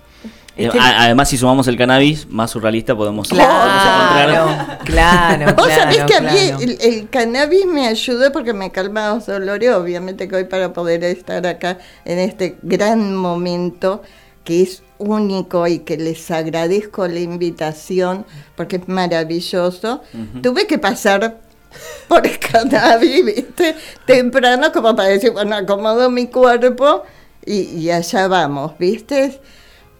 Este- 0.55 0.77
Eh, 0.77 0.81
además, 0.81 1.29
si 1.29 1.37
sumamos 1.37 1.67
el 1.67 1.75
cannabis, 1.77 2.27
más 2.29 2.51
surrealista 2.51 2.95
podemos, 2.95 3.27
podemos 3.27 3.47
Claro, 3.49 4.49
encontrar. 4.49 4.79
claro, 4.85 5.55
Vos 5.55 5.67
sabés 5.67 5.95
claro, 5.95 6.07
que 6.07 6.15
a 6.15 6.21
mí 6.21 6.27
claro. 6.49 6.59
el, 6.63 6.77
el 6.81 7.09
cannabis 7.09 7.65
me 7.65 7.87
ayudó 7.87 8.31
porque 8.31 8.53
me 8.53 8.71
calma 8.71 9.13
los 9.15 9.25
dolores, 9.25 9.71
obviamente 9.71 10.27
que 10.27 10.35
hoy 10.35 10.43
para 10.43 10.71
poder 10.71 11.03
estar 11.05 11.45
acá 11.47 11.79
en 12.05 12.19
este 12.19 12.57
gran 12.61 13.15
momento 13.15 14.03
que 14.43 14.61
es 14.61 14.83
único 14.99 15.65
y 15.67 15.79
que 15.79 15.97
les 15.97 16.29
agradezco 16.29 17.07
la 17.07 17.19
invitación 17.19 18.25
porque 18.55 18.75
es 18.75 18.87
maravilloso, 18.87 20.01
tuve 20.43 20.67
que 20.67 20.77
pasar 20.77 21.39
por 22.07 22.27
el 22.27 22.37
cannabis, 22.37 23.25
¿viste? 23.25 23.75
Temprano 24.05 24.71
como 24.71 24.95
para 24.95 25.09
decir, 25.09 25.31
bueno, 25.31 25.55
acomodo 25.55 26.09
mi 26.11 26.27
cuerpo 26.27 27.03
y, 27.45 27.61
y 27.79 27.89
allá 27.89 28.27
vamos, 28.27 28.73
¿viste? 28.77 29.39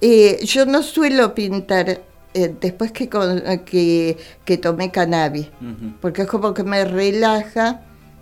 Eh, 0.06 0.44
yo 0.46 0.66
no 0.66 0.84
suelo 0.84 1.34
pintar 1.34 2.02
eh, 2.34 2.54
después 2.60 2.92
que, 2.92 3.08
con- 3.08 3.42
que, 3.64 4.18
que 4.44 4.58
tomé 4.58 4.92
cannabis, 4.92 5.48
porque 6.02 6.24
es 6.24 6.28
como 6.28 6.54
que 6.54 6.64
me 6.66 6.84
relaja. 6.84 7.80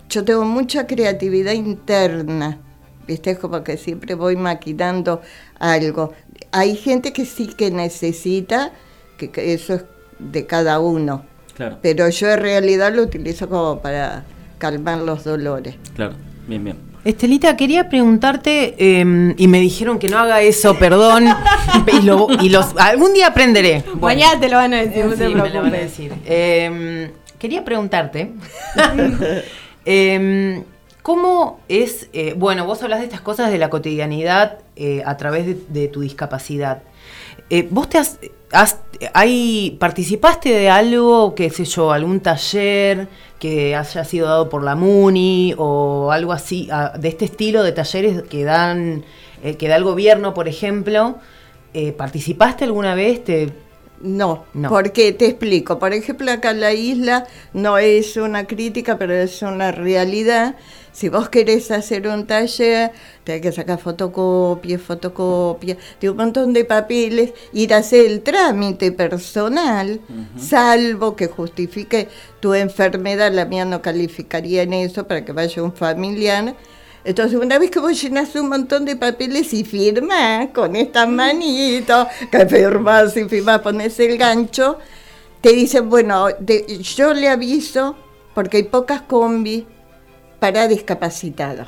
Yo 0.10 0.24
tengo 0.24 0.46
mucha 0.46 0.86
creatividad 0.86 1.54
interna, 1.54 2.60
¿viste? 3.08 3.32
Es 3.32 3.40
como 3.40 3.64
que 3.64 3.78
siempre 3.78 4.14
voy 4.14 4.36
maquinando 4.36 5.22
algo. 5.58 6.14
Hay 6.52 6.76
gente 6.76 7.14
que 7.14 7.26
sí 7.26 7.48
que 7.48 7.72
necesita, 7.72 8.74
que, 9.18 9.32
que 9.32 9.54
eso 9.54 9.74
es 9.74 9.84
de 10.20 10.46
cada 10.46 10.80
uno. 10.80 11.26
Claro. 11.56 11.80
Pero 11.82 12.08
yo 12.10 12.30
en 12.30 12.40
realidad 12.42 12.94
lo 12.94 13.02
utilizo 13.02 13.50
como 13.50 13.82
para 13.82 14.24
calmar 14.60 15.00
los 15.00 15.24
dolores. 15.24 15.78
Claro, 15.96 16.14
bien, 16.48 16.64
bien. 16.64 16.78
Estelita, 17.04 17.58
quería 17.58 17.90
preguntarte, 17.90 18.76
eh, 18.78 19.34
y 19.36 19.48
me 19.48 19.60
dijeron 19.60 19.98
que 19.98 20.08
no 20.08 20.20
haga 20.20 20.42
eso, 20.42 20.78
perdón, 20.78 21.26
y, 21.92 22.02
lo- 22.04 22.28
y 22.42 22.50
los, 22.50 22.76
algún 22.78 23.14
día 23.14 23.28
aprenderé. 23.28 23.84
Mañana 24.00 24.40
te 24.40 24.50
lo 24.50 24.58
van 24.58 24.74
a 24.76 24.82
decir, 24.84 25.06
no 25.06 25.12
Sí, 25.14 25.18
te 25.18 25.30
me 25.30 25.36
lo 25.36 25.38
van 25.44 25.48
a 25.48 25.52
preocupes. 25.52 25.82
decir. 25.82 26.14
Eh, 26.26 27.12
quería 27.40 27.66
preguntarte, 27.66 28.34
eh, 29.86 30.62
¿cómo 31.02 31.60
es, 31.68 32.08
eh, 32.14 32.34
bueno, 32.38 32.66
vos 32.66 32.84
hablas 32.84 33.00
de 33.00 33.06
estas 33.06 33.22
cosas 33.22 33.52
de 33.52 33.58
la 33.58 33.70
cotidianidad 33.72 34.60
eh, 34.76 35.02
a 35.06 35.18
través 35.18 35.46
de, 35.48 35.58
de 35.70 35.88
tu 35.88 36.02
discapacidad. 36.02 36.84
Eh, 37.54 37.68
¿Vos 37.70 37.90
te 37.90 37.98
has, 37.98 38.18
has- 38.54 38.78
participaste 39.78 40.50
de 40.50 40.70
algo, 40.70 41.36
qué 41.36 41.50
sé 41.50 41.66
yo, 41.66 41.92
algún 41.92 42.22
taller 42.22 43.10
que 43.40 43.76
haya 43.76 44.06
sido 44.06 44.28
dado 44.28 44.48
por 44.48 44.64
la 44.64 44.76
MUNI 44.76 45.56
o 45.58 46.12
algo 46.14 46.32
así, 46.32 46.70
de 46.98 47.10
este 47.10 47.26
estilo 47.26 47.62
de 47.64 47.74
talleres 47.74 48.24
que 48.24 48.46
dan, 48.46 49.04
eh, 49.44 49.56
que 49.58 49.68
da 49.68 49.76
el 49.76 49.84
gobierno, 49.84 50.34
por 50.34 50.48
ejemplo? 50.48 51.16
Eh, 51.74 51.92
¿Participaste 51.92 52.64
alguna 52.64 52.96
vez? 52.96 53.22
Te, 53.26 53.50
No, 54.04 54.46
No. 54.54 54.70
porque 54.70 55.12
te 55.14 55.26
explico. 55.28 55.78
Por 55.80 55.94
ejemplo, 55.94 56.32
acá 56.32 56.52
en 56.52 56.60
la 56.60 56.74
isla 56.74 57.28
no 57.54 57.78
es 57.78 58.18
una 58.18 58.46
crítica, 58.48 58.98
pero 58.98 59.14
es 59.14 59.42
una 59.42 59.72
realidad. 59.72 60.56
Si 60.94 61.08
vos 61.08 61.30
querés 61.30 61.72
hacer 61.72 62.06
un 62.08 62.28
taller, 62.28 62.92
tenés 63.24 63.42
que 63.42 63.52
sacar 63.54 63.80
fotocopias, 63.80 64.82
fotocopias, 64.82 65.78
de 66.02 66.10
un 66.10 66.18
montón 66.18 66.52
de 66.52 66.66
papeles, 66.66 67.32
ir 67.54 67.74
a 67.74 67.78
hacer 67.78 68.08
el 68.08 68.22
trámite 68.22 68.92
personal, 68.92 70.02
salvo 70.38 71.16
que 71.16 71.28
justifique 71.28 72.10
tu 72.42 72.54
enfermedad, 72.54 73.32
la 73.32 73.46
mía 73.46 73.64
no 73.64 73.82
calificaría 73.82 74.64
en 74.64 74.74
eso 74.74 75.08
para 75.08 75.24
que 75.24 75.32
vaya 75.32 75.64
un 75.64 75.74
familiar. 75.74 76.56
Entonces, 77.04 77.40
una 77.40 77.58
vez 77.58 77.72
que 77.72 77.80
vos 77.80 78.00
llenás 78.00 78.36
un 78.36 78.50
montón 78.50 78.86
de 78.86 78.96
papeles 78.96 79.54
y 79.54 79.64
firmás 79.64 80.50
con 80.54 80.76
estas 80.76 81.08
manitos, 81.08 82.08
que 82.32 82.46
firmás 82.46 83.18
y 83.18 83.28
firmás, 83.28 83.62
pones 83.62 84.00
el 84.00 84.18
gancho, 84.18 84.78
te 85.42 85.54
dicen, 85.54 85.90
bueno, 85.90 86.28
yo 86.38 87.14
le 87.14 87.28
aviso 87.28 87.96
porque 88.36 88.58
hay 88.58 88.64
pocas 88.64 89.02
combis 89.02 89.64
para 90.40 90.68
discapacitados. 90.68 91.68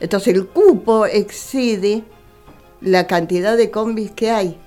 Entonces, 0.00 0.34
el 0.34 0.46
cupo 0.48 1.06
excede 1.06 2.02
la 2.80 3.06
cantidad 3.06 3.56
de 3.56 3.70
combis 3.70 4.10
que 4.10 4.30
hay. 4.30 4.60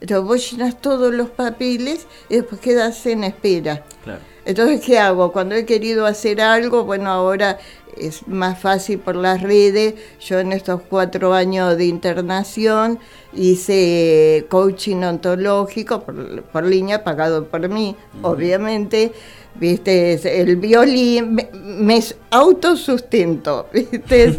Entonces, 0.00 0.26
vos 0.26 0.50
llenas 0.50 0.80
todos 0.80 1.12
los 1.14 1.28
papeles 1.28 2.06
y 2.30 2.36
después 2.36 2.60
quedas 2.60 3.04
en 3.06 3.24
espera. 3.24 3.84
Claro. 4.02 4.20
Entonces, 4.44 4.80
¿qué 4.80 4.98
hago? 4.98 5.30
Cuando 5.30 5.54
he 5.54 5.64
querido 5.64 6.06
hacer 6.06 6.40
algo, 6.40 6.84
bueno, 6.84 7.10
ahora 7.10 7.58
es 7.96 8.26
más 8.28 8.58
fácil 8.58 8.98
por 8.98 9.16
las 9.16 9.40
redes. 9.42 9.94
Yo 10.20 10.38
en 10.40 10.52
estos 10.52 10.82
cuatro 10.82 11.34
años 11.34 11.76
de 11.76 11.86
internación 11.86 12.98
hice 13.34 14.46
coaching 14.48 15.02
ontológico 15.02 16.02
por, 16.02 16.42
por 16.44 16.64
línea, 16.64 17.04
pagado 17.04 17.46
por 17.46 17.68
mí, 17.68 17.96
obviamente. 18.22 19.12
Viste, 19.54 20.14
Es 20.14 20.24
el 20.24 20.56
violín, 20.56 21.34
me, 21.34 21.50
me 21.52 22.00
autosustento, 22.30 23.68
viste. 23.72 24.38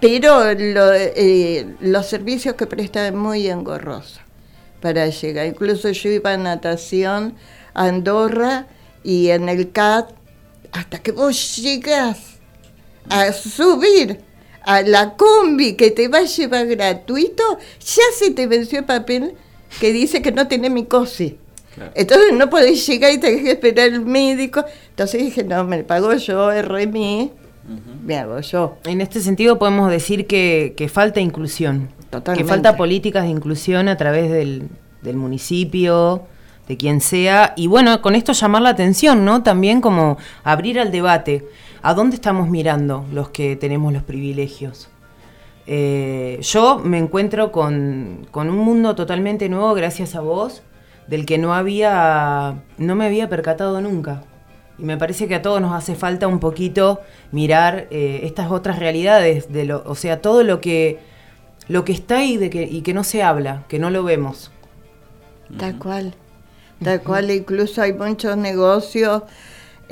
Pero 0.00 0.52
lo- 0.54 0.92
eh, 0.94 1.76
los 1.80 2.06
servicios 2.06 2.56
que 2.56 2.66
prestan 2.66 3.16
muy 3.16 3.46
engorrosos 3.48 4.20
para 4.80 5.06
llegar. 5.08 5.46
Incluso 5.46 5.90
yo 5.90 6.10
iba 6.10 6.32
a 6.32 6.36
natación 6.36 7.34
a 7.72 7.84
Andorra 7.86 8.66
y 9.04 9.28
en 9.28 9.48
el 9.48 9.70
CAT, 9.70 10.10
hasta 10.72 10.98
que 10.98 11.12
vos 11.12 11.56
llegás 11.58 12.31
a 13.08 13.32
subir 13.32 14.20
a 14.64 14.82
la 14.82 15.14
combi 15.14 15.74
que 15.74 15.90
te 15.90 16.08
va 16.08 16.18
a 16.18 16.24
llevar 16.24 16.66
gratuito, 16.66 17.42
ya 17.80 18.02
se 18.16 18.30
te 18.30 18.46
venció 18.46 18.80
el 18.80 18.84
papel 18.84 19.34
que 19.80 19.92
dice 19.92 20.22
que 20.22 20.32
no 20.32 20.48
tiene 20.48 20.70
mi 20.70 20.84
COSI. 20.84 21.38
Entonces 21.94 22.32
no 22.34 22.50
podés 22.50 22.86
llegar 22.86 23.12
y 23.12 23.18
tenés 23.18 23.42
que 23.42 23.52
esperar 23.52 23.88
el 23.88 24.02
médico. 24.02 24.64
Entonces 24.90 25.22
dije, 25.22 25.42
no, 25.44 25.64
me 25.64 25.82
pago 25.84 26.12
yo, 26.14 26.50
RMI, 26.62 27.32
me 28.04 28.18
hago 28.18 28.40
yo. 28.40 28.76
En 28.84 29.00
este 29.00 29.20
sentido 29.20 29.58
podemos 29.58 29.90
decir 29.90 30.26
que, 30.26 30.74
que 30.76 30.88
falta 30.88 31.20
inclusión, 31.20 31.88
Totalmente. 32.10 32.44
que 32.44 32.48
falta 32.48 32.76
políticas 32.76 33.24
de 33.24 33.30
inclusión 33.30 33.88
a 33.88 33.96
través 33.96 34.30
del, 34.30 34.68
del 35.00 35.16
municipio, 35.16 36.22
de 36.68 36.76
quien 36.76 37.00
sea, 37.00 37.54
y 37.56 37.66
bueno, 37.66 38.02
con 38.02 38.14
esto 38.14 38.32
llamar 38.32 38.62
la 38.62 38.70
atención, 38.70 39.24
¿no? 39.24 39.42
También 39.42 39.80
como 39.80 40.18
abrir 40.44 40.78
al 40.78 40.92
debate, 40.92 41.44
¿a 41.82 41.94
dónde 41.94 42.16
estamos 42.16 42.48
mirando 42.48 43.04
los 43.12 43.30
que 43.30 43.56
tenemos 43.56 43.92
los 43.92 44.02
privilegios? 44.02 44.88
Eh, 45.66 46.38
yo 46.42 46.78
me 46.78 46.98
encuentro 46.98 47.52
con, 47.52 48.26
con 48.30 48.48
un 48.48 48.58
mundo 48.58 48.94
totalmente 48.94 49.48
nuevo 49.48 49.74
gracias 49.74 50.14
a 50.14 50.20
vos, 50.20 50.62
del 51.06 51.26
que 51.26 51.38
no 51.38 51.54
había, 51.54 52.62
no 52.78 52.94
me 52.94 53.06
había 53.06 53.28
percatado 53.28 53.80
nunca. 53.80 54.24
Y 54.78 54.84
me 54.84 54.96
parece 54.96 55.28
que 55.28 55.34
a 55.34 55.42
todos 55.42 55.60
nos 55.60 55.74
hace 55.74 55.94
falta 55.94 56.26
un 56.26 56.40
poquito 56.40 57.00
mirar 57.30 57.86
eh, 57.90 58.20
estas 58.24 58.50
otras 58.50 58.78
realidades, 58.78 59.52
de 59.52 59.64
lo, 59.64 59.82
o 59.86 59.94
sea, 59.94 60.20
todo 60.20 60.42
lo 60.42 60.60
que, 60.60 60.98
lo 61.68 61.84
que 61.84 61.92
está 61.92 62.18
ahí 62.18 62.36
de 62.36 62.50
que, 62.50 62.62
y 62.62 62.82
que 62.82 62.94
no 62.94 63.04
se 63.04 63.22
habla, 63.22 63.64
que 63.68 63.78
no 63.78 63.90
lo 63.90 64.02
vemos. 64.02 64.50
Tal 65.58 65.78
cual. 65.78 66.14
Tal 66.82 67.02
cual, 67.02 67.30
incluso 67.30 67.82
hay 67.82 67.92
muchos 67.92 68.36
negocios 68.36 69.22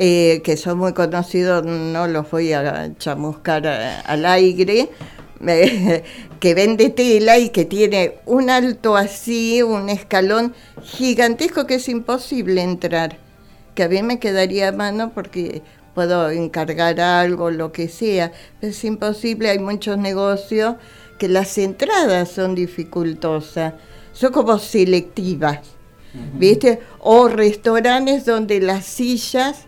eh, 0.02 0.40
que 0.42 0.56
son 0.56 0.78
muy 0.78 0.94
conocidos, 0.94 1.62
no 1.66 2.06
los 2.08 2.30
voy 2.30 2.54
a 2.54 2.90
chamuscar 2.98 3.66
a- 3.66 4.00
al 4.00 4.24
aire, 4.24 4.88
eh, 5.46 6.02
que 6.40 6.54
vende 6.54 6.88
tela 6.88 7.38
y 7.38 7.50
que 7.50 7.66
tiene 7.66 8.14
un 8.24 8.48
alto 8.48 8.96
así, 8.96 9.62
un 9.62 9.90
escalón 9.90 10.54
gigantesco 10.82 11.66
que 11.66 11.74
es 11.74 11.88
imposible 11.90 12.62
entrar. 12.62 13.18
Que 13.74 13.82
a 13.84 13.88
mí 13.90 14.02
me 14.02 14.18
quedaría 14.18 14.68
a 14.68 14.72
mano 14.72 15.12
porque 15.14 15.60
puedo 15.94 16.30
encargar 16.30 16.98
algo, 17.00 17.50
lo 17.50 17.70
que 17.72 17.88
sea, 17.88 18.32
es 18.62 18.82
imposible, 18.84 19.50
hay 19.50 19.58
muchos 19.58 19.98
negocios 19.98 20.76
que 21.18 21.28
las 21.28 21.58
entradas 21.58 22.30
son 22.30 22.54
dificultosas, 22.54 23.74
son 24.14 24.32
como 24.32 24.58
selectivas. 24.58 25.58
¿viste? 26.38 26.80
O 27.00 27.28
restaurantes 27.28 28.24
donde 28.24 28.60
las 28.60 28.84
sillas 28.86 29.66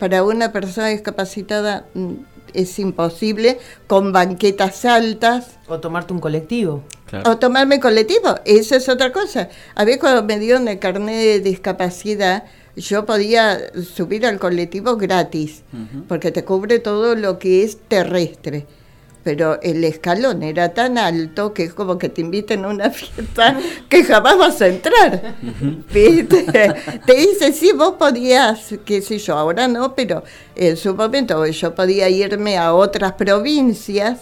para 0.00 0.24
una 0.24 0.50
persona 0.50 0.88
discapacitada 0.88 1.86
mm, 1.94 2.14
es 2.54 2.78
imposible, 2.80 3.58
con 3.86 4.12
banquetas 4.12 4.84
altas. 4.84 5.58
O 5.68 5.78
tomarte 5.78 6.12
un 6.12 6.18
colectivo. 6.18 6.82
O 7.24 7.38
tomarme 7.38 7.80
colectivo, 7.80 8.36
eso 8.44 8.74
es 8.76 8.88
otra 8.88 9.12
cosa. 9.12 9.48
A 9.74 9.84
ver, 9.84 9.98
cuando 9.98 10.22
me 10.22 10.38
dieron 10.38 10.66
el 10.68 10.78
carnet 10.78 11.16
de 11.16 11.40
discapacidad, 11.40 12.44
yo 12.76 13.04
podía 13.04 13.58
subir 13.82 14.24
al 14.26 14.38
colectivo 14.38 14.96
gratis, 14.96 15.62
porque 16.08 16.30
te 16.30 16.44
cubre 16.44 16.78
todo 16.78 17.16
lo 17.16 17.38
que 17.38 17.64
es 17.64 17.78
terrestre. 17.88 18.66
Pero 19.22 19.60
el 19.60 19.84
escalón 19.84 20.42
era 20.42 20.70
tan 20.70 20.96
alto 20.96 21.52
que 21.52 21.64
es 21.64 21.74
como 21.74 21.98
que 21.98 22.08
te 22.08 22.22
inviten 22.22 22.64
a 22.64 22.68
una 22.68 22.90
fiesta 22.90 23.58
que 23.88 24.04
jamás 24.04 24.38
vas 24.38 24.62
a 24.62 24.68
entrar. 24.68 25.34
¿Viste? 25.92 26.46
Te 27.06 27.14
dice, 27.14 27.52
sí, 27.52 27.72
vos 27.72 27.94
podías, 27.98 28.74
qué 28.84 29.02
sé 29.02 29.18
yo, 29.18 29.36
ahora 29.36 29.68
no, 29.68 29.94
pero 29.94 30.22
en 30.56 30.76
su 30.76 30.94
momento 30.94 31.44
yo 31.46 31.74
podía 31.74 32.08
irme 32.08 32.56
a 32.56 32.72
otras 32.72 33.12
provincias 33.12 34.20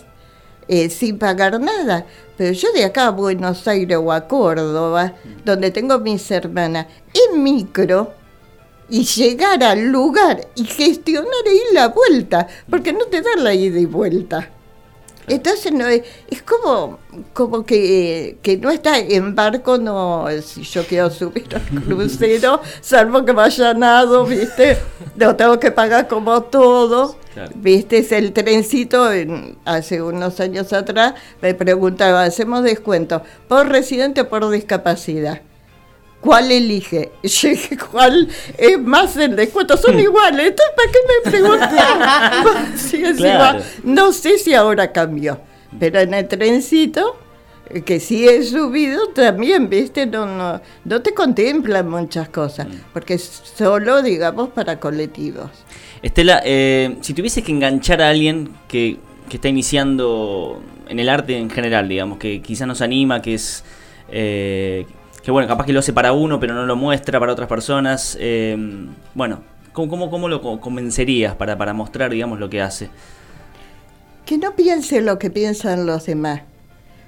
eh, 0.67 0.91
sin 0.91 1.19
pagar 1.19 1.61
nada. 1.61 2.05
Pero 2.37 2.53
yo 2.53 2.73
de 2.73 2.85
acá 2.85 3.07
a 3.07 3.11
Buenos 3.11 3.67
Aires 3.67 3.99
o 4.01 4.13
a 4.13 4.29
Córdoba, 4.29 5.15
donde 5.45 5.71
tengo 5.71 5.99
mis 5.99 6.31
hermanas, 6.31 6.87
en 7.13 7.43
micro, 7.43 8.13
y 8.91 9.05
llegar 9.05 9.63
al 9.65 9.87
lugar 9.89 10.49
y 10.55 10.65
gestionar 10.65 11.33
ahí 11.47 11.61
la 11.73 11.89
vuelta, 11.89 12.47
porque 12.71 12.93
no 12.93 13.07
te 13.07 13.23
dan 13.23 13.45
la 13.45 13.55
ida 13.55 13.79
y 13.79 13.87
vuelta. 13.87 14.51
Entonces 15.29 15.73
no 15.73 15.87
es, 15.87 16.03
es 16.29 16.43
como, 16.43 16.99
como 17.33 17.65
que, 17.65 18.39
que 18.43 18.57
no 18.57 18.71
está 18.71 18.99
en 18.99 19.35
barco, 19.35 19.79
no, 19.79 20.27
si 20.43 20.63
yo 20.63 20.85
quiero 20.85 21.11
subir 21.11 21.47
al 21.55 21.83
crucero, 21.85 22.61
salvo 22.81 23.25
que 23.25 23.33
vaya 23.33 23.75
nado, 23.75 24.25
¿viste? 24.27 24.79
Lo 25.17 25.37
tengo 25.37 25.59
que 25.61 25.71
pagar 25.71 26.09
como 26.09 26.43
todo. 26.43 27.17
Claro. 27.35 27.53
¿Viste? 27.55 27.99
Es 27.99 28.11
el 28.11 28.33
trencito, 28.33 29.13
en- 29.13 29.59
hace 29.65 30.03
unos 30.03 30.41
años 30.41 30.73
atrás, 30.73 31.15
me 31.41 31.55
preguntaba, 31.55 32.25
¿hacemos 32.25 32.65
descuento 32.65 33.23
por 33.47 33.69
residente 33.69 34.23
o 34.23 34.29
por 34.29 34.49
discapacidad? 34.51 35.43
¿Cuál 36.21 36.51
elige? 36.51 37.13
¿cuál 37.91 38.29
es 38.57 38.79
más 38.81 39.17
el 39.17 39.37
descuento? 39.37 39.77
Son 39.77 39.99
iguales, 39.99 40.49
entonces 40.49 40.75
¿para 40.77 40.91
qué 40.93 40.99
me 41.09 41.31
preguntan? 41.31 42.77
Sí, 42.77 43.05
encima, 43.05 43.37
Claro. 43.37 43.65
No 43.85 44.13
sé 44.13 44.39
si 44.39 44.55
ahora 44.55 44.93
cambió, 44.93 45.41
pero 45.79 46.01
en 46.01 46.15
el 46.15 46.27
trencito, 46.27 47.17
eh, 47.71 47.83
que 47.83 48.01
sí 48.01 48.27
he 48.29 48.43
subido, 48.43 49.09
también, 49.11 49.69
¿viste? 49.69 50.07
No, 50.07 50.27
no, 50.27 50.61
no 50.85 51.03
te 51.03 51.15
contemplan 51.15 51.89
muchas 51.89 52.29
cosas, 52.31 52.67
porque 52.93 53.15
es 53.15 53.23
solo, 53.57 54.03
digamos, 54.03 54.49
para 54.49 54.81
colectivos. 54.81 55.51
Estela, 56.03 56.43
eh, 56.45 56.97
si 57.01 57.15
tuvieses 57.15 57.45
que 57.45 57.53
enganchar 57.53 58.03
a 58.03 58.09
alguien 58.09 58.51
que, 58.67 58.99
que 59.29 59.37
está 59.37 59.49
iniciando 59.49 60.61
en 60.89 60.99
el 60.99 61.09
arte 61.09 61.37
en 61.37 61.51
general, 61.51 61.89
digamos, 61.89 62.19
que 62.19 62.43
quizás 62.43 62.67
nos 62.67 62.81
anima, 62.81 63.23
que 63.23 63.35
es... 63.35 63.63
eh, 64.11 64.85
que 65.29 65.33
bueno, 65.33 65.47
capaz 65.47 65.67
que 65.67 65.75
lo 65.75 65.81
hace 65.81 65.93
para 65.93 66.15
uno, 66.15 66.41
pero 66.41 66.55
no 66.55 66.65
lo 66.65 66.75
muestra 66.75 67.21
para 67.21 67.33
otras 67.33 67.49
personas. 67.51 68.17
eh, 68.19 68.57
bueno, 69.13 69.43
¿cómo, 69.75 70.09
cómo, 70.09 70.27
lo 70.27 70.41
co- 70.41 70.59
convencerías 70.59 71.35
para, 71.35 71.59
para 71.59 71.75
mostrar, 71.75 72.11
digamos, 72.11 72.41
lo 72.41 72.49
que 72.49 72.63
hace? 72.63 72.89
Que 74.25 74.39
no 74.39 74.57
piense 74.57 75.03
lo 75.03 75.19
que 75.19 75.29
piensan 75.29 75.85
los 75.85 76.07
demás. 76.07 76.41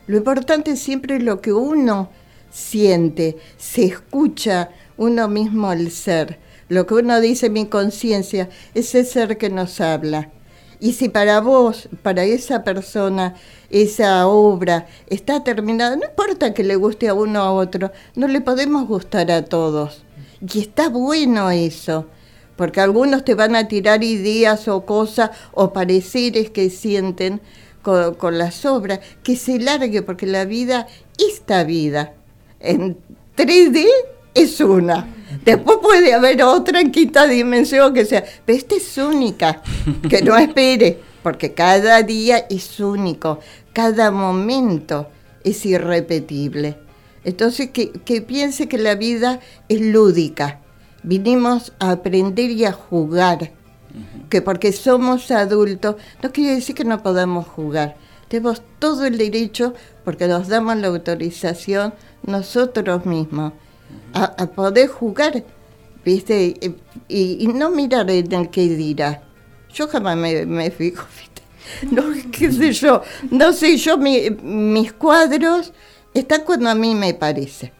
Lo 0.07 0.19
importante 0.19 0.77
siempre 0.77 1.17
es 1.17 1.23
lo 1.23 1.41
que 1.41 1.55
uno 1.55 2.11
siente, 2.51 3.39
se 3.57 3.87
escucha 3.87 4.69
uno 4.99 5.27
mismo 5.27 5.71
al 5.71 5.91
ser. 5.91 6.39
Lo 6.69 6.87
que 6.87 6.93
uno 6.97 7.23
dice, 7.23 7.49
mi 7.49 7.69
conciencia, 7.69 8.51
ese 8.75 9.03
ser 9.05 9.39
que 9.39 9.49
nos 9.49 9.81
habla. 9.81 10.29
Y 10.81 10.95
si 10.95 11.11
para 11.11 11.41
vos, 11.41 11.89
para 12.03 12.25
esa 12.25 12.65
persona, 12.65 13.35
esa 13.69 14.27
obra 14.27 14.87
está 15.09 15.45
terminada, 15.45 15.95
no 15.95 16.07
importa 16.07 16.55
que 16.55 16.65
le 16.65 16.77
guste 16.77 17.09
a 17.09 17.15
uno 17.15 17.41
o 17.41 17.45
a 17.45 17.53
otro, 17.53 17.93
no 18.15 18.27
le 18.29 18.41
podemos 18.41 18.89
gustar 18.89 19.31
a 19.31 19.45
todos. 19.45 20.05
Y 20.41 20.61
está 20.61 20.89
bueno 20.89 21.51
eso, 21.51 22.07
porque 22.57 22.81
algunos 22.81 23.27
te 23.27 23.35
van 23.35 23.57
a 23.57 23.69
tirar 23.69 24.03
ideas 24.03 24.69
o 24.69 24.87
cosas 24.87 25.31
o 25.53 25.75
pareceres 25.75 26.51
que 26.51 26.71
sienten 26.71 27.43
con, 27.83 28.15
con 28.15 28.39
las 28.39 28.65
obras, 28.65 29.01
que 29.23 29.37
se 29.37 29.59
largue, 29.59 30.01
porque 30.01 30.27
la 30.27 30.47
vida, 30.47 30.87
esta 31.19 31.63
vida, 31.65 32.15
en 32.59 32.97
3D 33.37 33.87
es 34.35 34.61
una. 34.61 35.20
Después 35.45 35.79
puede 35.83 36.13
haber 36.13 36.43
otra 36.43 36.81
en 36.81 36.93
quinta 36.93 37.27
dimensión 37.27 37.95
que 37.95 38.05
sea, 38.05 38.25
pero 38.45 38.59
esta 38.59 38.75
es 38.77 38.99
única, 38.99 39.63
que 40.09 40.23
no 40.23 40.37
espere, 40.37 41.01
porque 41.23 41.55
cada 41.55 42.03
día 42.03 42.47
es 42.51 42.79
único, 42.81 43.41
cada 43.73 44.11
momento 44.11 45.09
es 45.45 45.65
irrepetible. 45.65 46.77
Entonces 47.25 47.71
que, 47.71 47.91
que 47.91 48.23
piense 48.23 48.69
que 48.69 48.79
la 48.79 48.95
vida 48.95 49.41
es 49.69 49.81
lúdica. 49.81 50.61
Vinimos 51.03 51.73
a 51.79 51.93
aprender 51.93 52.51
y 52.51 52.65
a 52.65 52.73
jugar. 52.73 53.53
Que 54.29 54.43
porque 54.43 54.73
somos 54.73 55.31
adultos, 55.31 55.97
no 56.23 56.33
quiere 56.33 56.55
decir 56.55 56.75
que 56.75 56.85
no 56.85 57.03
podamos 57.03 57.47
jugar. 57.47 57.97
Tenemos 58.29 58.63
todo 58.79 59.05
el 59.07 59.19
derecho, 59.19 59.75
porque 60.05 60.29
nos 60.29 60.47
damos 60.47 60.77
la 60.77 60.87
autorización 60.87 61.93
nosotros 62.23 63.05
mismos, 63.07 63.55
a, 64.15 64.25
a 64.25 64.47
poder 64.47 64.89
jugar, 64.89 65.43
¿viste? 66.05 66.55
Y, 67.09 67.45
y 67.45 67.47
no 67.49 67.71
mirar 67.71 68.11
en 68.11 68.33
el 68.33 68.51
que 68.51 68.63
dirá. 68.69 69.23
Yo 69.73 69.87
jamás 69.89 70.17
me, 70.17 70.47
me 70.47 70.71
fijo, 70.71 71.07
¿viste? 71.19 71.43
No, 71.95 72.03
qué 72.33 72.51
sé 72.51 72.73
yo, 72.73 73.03
no 73.31 73.53
sé, 73.53 73.77
yo 73.77 73.97
mi- 73.97 74.31
mis 74.43 74.93
cuadros 74.93 75.73
están 76.13 76.43
cuando 76.45 76.69
a 76.71 76.75
mí 76.75 76.95
me 76.95 77.15
parece. 77.15 77.73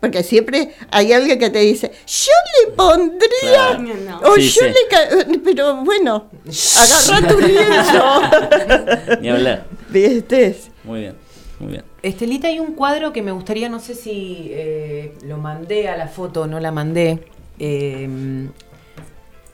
Porque 0.00 0.22
siempre 0.22 0.74
hay 0.90 1.12
alguien 1.12 1.38
que 1.38 1.48
te 1.48 1.60
dice, 1.60 1.90
yo 2.06 2.32
le 2.66 2.72
pondría, 2.72 3.78
Claro. 3.80 4.30
o 4.30 4.34
Sí, 4.34 4.48
yo 4.50 4.60
sí. 4.62 4.66
le... 4.66 4.88
ca-". 4.90 5.40
Pero 5.44 5.76
bueno, 5.84 6.28
agarra 7.08 7.28
tu 7.28 7.40
lienzo. 7.46 9.20
Ni 9.22 9.28
hablar. 9.30 9.66
¿Viste? 9.88 10.56
Muy 10.84 11.00
bien, 11.00 11.14
muy 11.60 11.70
bien. 11.72 11.84
Estelita, 12.08 12.48
hay 12.48 12.58
un 12.58 12.74
cuadro 12.74 13.12
que 13.12 13.22
me 13.22 13.32
gustaría, 13.32 13.68
no 13.68 13.80
sé 13.80 13.94
si 13.94 14.48
eh, 14.50 15.14
lo 15.22 15.38
mandé 15.38 15.88
a 15.88 15.96
la 15.96 16.08
foto 16.08 16.42
o 16.42 16.46
no 16.46 16.60
la 16.60 16.72
mandé. 16.72 17.26
eh, 17.58 18.48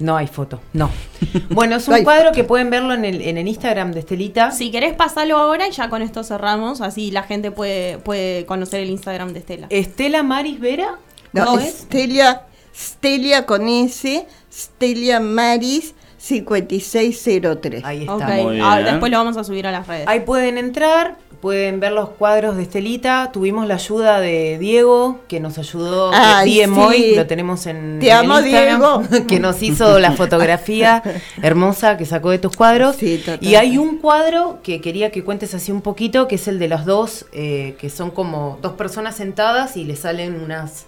no 0.02 0.16
hay 0.16 0.26
foto, 0.26 0.60
no. 0.72 0.90
Bueno, 1.50 1.76
es 1.76 1.88
un 1.88 1.96
No 1.96 2.02
cuadro 2.02 2.32
que 2.32 2.44
pueden 2.44 2.70
verlo 2.70 2.92
en 2.92 3.04
el, 3.04 3.22
en 3.22 3.38
el 3.38 3.48
Instagram 3.48 3.92
de 3.92 4.00
Estelita. 4.00 4.50
Si 4.50 4.70
querés 4.70 4.94
pasarlo 4.94 5.36
ahora 5.36 5.68
y 5.68 5.70
ya 5.70 5.88
con 5.88 6.02
esto 6.02 6.24
cerramos, 6.24 6.80
así 6.80 7.10
la 7.10 7.22
gente 7.22 7.50
puede, 7.50 7.98
puede 7.98 8.44
conocer 8.44 8.80
el 8.80 8.90
Instagram 8.90 9.32
de 9.32 9.38
Estela. 9.38 9.66
Estela 9.70 10.22
Maris 10.22 10.60
Vera. 10.60 10.98
No, 11.32 11.46
¿Cómo 11.46 11.60
es 11.60 11.72
Stelia, 11.82 12.42
Stelia 12.74 13.46
con 13.46 13.68
S, 13.68 14.26
Stelia 14.52 15.20
Maris 15.20 15.94
5603. 16.18 17.84
Ahí 17.84 18.02
está. 18.02 18.26
Muy 18.28 18.60
ah, 18.60 18.76
bien. 18.78 18.86
después 18.86 19.10
lo 19.10 19.18
vamos 19.18 19.36
a 19.36 19.44
subir 19.44 19.66
a 19.66 19.72
las 19.72 19.86
redes. 19.86 20.06
Ahí 20.08 20.20
pueden 20.20 20.58
entrar, 20.58 21.16
pueden 21.42 21.80
ver 21.80 21.90
los 21.90 22.10
cuadros 22.10 22.56
de 22.56 22.62
Estelita. 22.62 23.30
Tuvimos 23.32 23.66
la 23.66 23.74
ayuda 23.74 24.20
de 24.20 24.58
Diego, 24.60 25.18
que 25.26 25.40
nos 25.40 25.58
ayudó. 25.58 26.12
Ay, 26.14 26.64
Moy, 26.68 26.96
sí. 26.96 27.14
lo 27.16 27.26
tenemos 27.26 27.66
en, 27.66 27.98
Te 27.98 28.10
en 28.10 28.16
amo, 28.16 28.38
Instagram, 28.38 28.80
Diego. 29.10 29.26
que 29.26 29.40
nos 29.40 29.60
hizo 29.60 29.98
la 29.98 30.12
fotografía 30.12 31.02
hermosa 31.42 31.96
que 31.96 32.06
sacó 32.06 32.30
de 32.30 32.38
tus 32.38 32.56
cuadros. 32.56 33.02
y 33.02 33.56
hay 33.56 33.76
un 33.76 33.98
cuadro 33.98 34.60
que 34.62 34.80
quería 34.80 35.10
que 35.10 35.24
cuentes 35.24 35.52
así 35.52 35.72
un 35.72 35.82
poquito, 35.82 36.28
que 36.28 36.36
es 36.36 36.46
el 36.46 36.60
de 36.60 36.68
los 36.68 36.84
dos, 36.84 37.26
eh, 37.32 37.74
que 37.80 37.90
son 37.90 38.12
como 38.12 38.60
dos 38.62 38.74
personas 38.74 39.16
sentadas 39.16 39.76
y 39.76 39.82
le 39.82 39.96
salen 39.96 40.40
unas, 40.40 40.84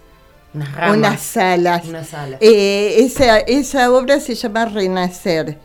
unas 0.54 0.72
ramas. 0.72 0.96
Unas 0.96 1.20
salas. 1.20 1.84
Unas 1.84 2.14
alas. 2.14 2.38
Eh, 2.40 2.94
esa, 3.00 3.40
esa 3.40 3.90
obra 3.90 4.20
se 4.20 4.36
llama 4.36 4.66
Renacer. 4.66 5.58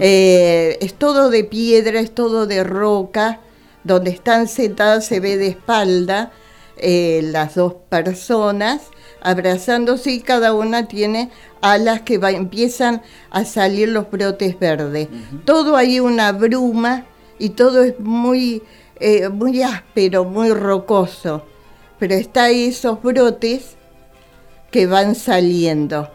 Eh, 0.00 0.78
es 0.80 0.94
todo 0.94 1.28
de 1.28 1.44
piedra, 1.44 2.00
es 2.00 2.14
todo 2.14 2.46
de 2.46 2.64
roca. 2.64 3.40
Donde 3.84 4.10
están 4.10 4.46
sentadas 4.48 5.06
se 5.06 5.20
ve 5.20 5.36
de 5.36 5.48
espalda 5.48 6.32
eh, 6.76 7.20
las 7.24 7.54
dos 7.56 7.74
personas 7.88 8.82
abrazándose 9.22 10.12
y 10.12 10.20
cada 10.20 10.54
una 10.54 10.88
tiene 10.88 11.30
alas 11.60 12.00
que 12.02 12.16
va- 12.18 12.30
empiezan 12.30 13.02
a 13.30 13.44
salir 13.44 13.88
los 13.90 14.10
brotes 14.10 14.58
verdes. 14.58 15.08
Todo 15.44 15.76
ahí 15.76 16.00
una 16.00 16.32
bruma 16.32 17.04
y 17.38 17.50
todo 17.50 17.82
es 17.84 17.98
muy, 18.00 18.62
eh, 18.98 19.28
muy 19.28 19.62
áspero, 19.62 20.24
muy 20.24 20.50
rocoso. 20.52 21.44
Pero 21.98 22.14
está 22.14 22.44
ahí 22.44 22.66
esos 22.68 23.02
brotes 23.02 23.76
que 24.70 24.86
van 24.86 25.14
saliendo. 25.14 26.10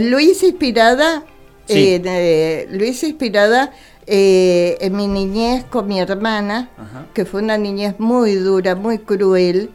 Lo 0.00 0.18
hice 0.18 0.46
inspirada, 0.48 1.24
Sí. 1.66 2.00
eh, 2.04 2.68
hice 2.84 3.06
inspirada 3.08 3.72
eh, 4.06 4.76
en 4.80 4.96
mi 4.96 5.06
niñez 5.06 5.64
con 5.64 5.86
mi 5.86 6.00
hermana, 6.00 6.70
Ajá. 6.76 7.06
que 7.14 7.24
fue 7.24 7.42
una 7.42 7.56
niñez 7.58 7.94
muy 7.98 8.34
dura, 8.34 8.74
muy 8.74 8.98
cruel 8.98 9.70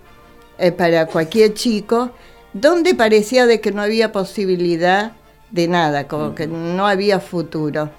eh, 0.58 0.72
para 0.72 1.06
cualquier 1.08 1.54
chico, 1.54 2.12
donde 2.54 2.94
parecía 2.96 3.46
de 3.46 3.62
que 3.62 3.72
no 3.72 3.82
había 3.82 4.12
posibilidad 4.12 5.14
de 5.52 5.68
nada, 5.70 6.08
como 6.10 6.36
que 6.36 6.46
no 6.48 6.88
había 6.88 7.20
futuro. 7.22 7.90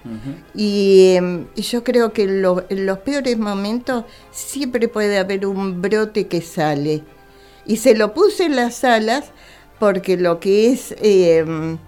Y, 0.55 1.15
em, 1.17 1.47
y 1.55 1.63
yo 1.63 1.83
creo 1.83 2.13
que 2.13 2.25
en, 2.25 2.43
lo- 2.43 2.65
en 2.69 2.85
los 2.85 2.99
peores 2.99 3.39
momentos 3.39 4.05
siempre 4.31 4.89
puede 4.89 5.17
haber 5.19 5.47
un 5.47 5.81
brote 5.81 6.27
que 6.27 6.43
sale. 6.43 7.03
Y 7.65 7.77
se 7.79 7.95
lo 7.95 8.13
puse 8.13 8.45
en 8.45 8.57
las 8.57 8.85
alas 8.85 9.33
porque 9.79 10.17
lo 10.19 10.41
que 10.41 10.73
es, 10.73 10.95
em, 11.01 11.79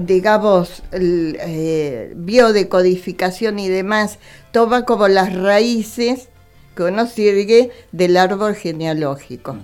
digamos, 0.00 0.82
el, 0.92 1.36
eh, 1.40 2.12
biodecodificación 2.16 3.58
y 3.58 3.68
demás, 3.68 4.18
toma 4.52 4.84
como 4.84 5.08
las 5.08 5.34
raíces 5.34 6.28
que 6.74 6.84
uno 6.84 7.06
sigue 7.06 7.70
del 7.92 8.16
árbol 8.16 8.54
genealógico. 8.54 9.56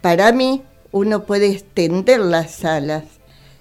Para 0.00 0.32
mí, 0.32 0.62
uno 0.92 1.24
puede 1.24 1.48
extender 1.48 2.20
las 2.20 2.64
alas 2.64 3.04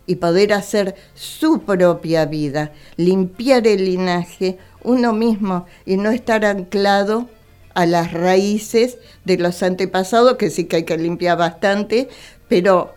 y 0.05 0.15
poder 0.15 0.53
hacer 0.53 0.95
su 1.13 1.61
propia 1.63 2.25
vida, 2.25 2.71
limpiar 2.95 3.67
el 3.67 3.83
linaje 3.83 4.57
uno 4.83 5.11
mismo 5.11 5.65
y 5.85 5.97
no 5.97 6.11
estar 6.11 6.45
anclado 6.45 7.27
a 7.73 7.85
las 7.85 8.13
raíces 8.13 8.97
de 9.25 9.37
los 9.37 9.61
antepasados, 9.61 10.37
que 10.37 10.49
sí 10.49 10.63
que 10.63 10.77
hay 10.77 10.83
que 10.83 10.97
limpiar 10.97 11.37
bastante, 11.37 12.07
pero 12.47 12.95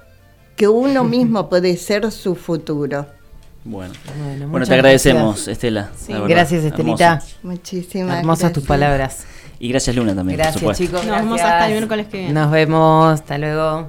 que 0.60 0.68
uno 0.68 1.04
mismo 1.16 1.48
puede 1.48 1.74
ser 1.78 2.12
su 2.12 2.34
futuro. 2.34 3.06
Bueno, 3.64 3.94
Bueno, 4.48 4.66
te 4.66 4.74
agradecemos, 4.74 5.36
gracias. 5.36 5.48
Estela. 5.48 5.90
Sí. 5.96 6.12
la 6.12 6.20
verdad. 6.20 6.36
Gracias, 6.36 6.64
Estelita. 6.64 7.12
Hermoso. 7.14 7.36
Muchísimas 7.42 8.18
Hermosas 8.18 8.52
tus 8.52 8.64
palabras. 8.64 9.24
Y 9.58 9.68
gracias, 9.70 9.96
Luna, 9.96 10.14
también. 10.14 10.38
Gracias, 10.38 10.78
chicos. 10.78 11.06
Nos 11.06 11.16
vemos 11.16 11.40
hasta 11.40 11.66
el 11.66 11.72
miércoles 11.72 12.06
que 12.08 12.18
viene. 12.18 12.32
Nos 12.34 12.50
vemos. 12.50 13.14
Hasta 13.20 13.38
luego. 13.38 13.88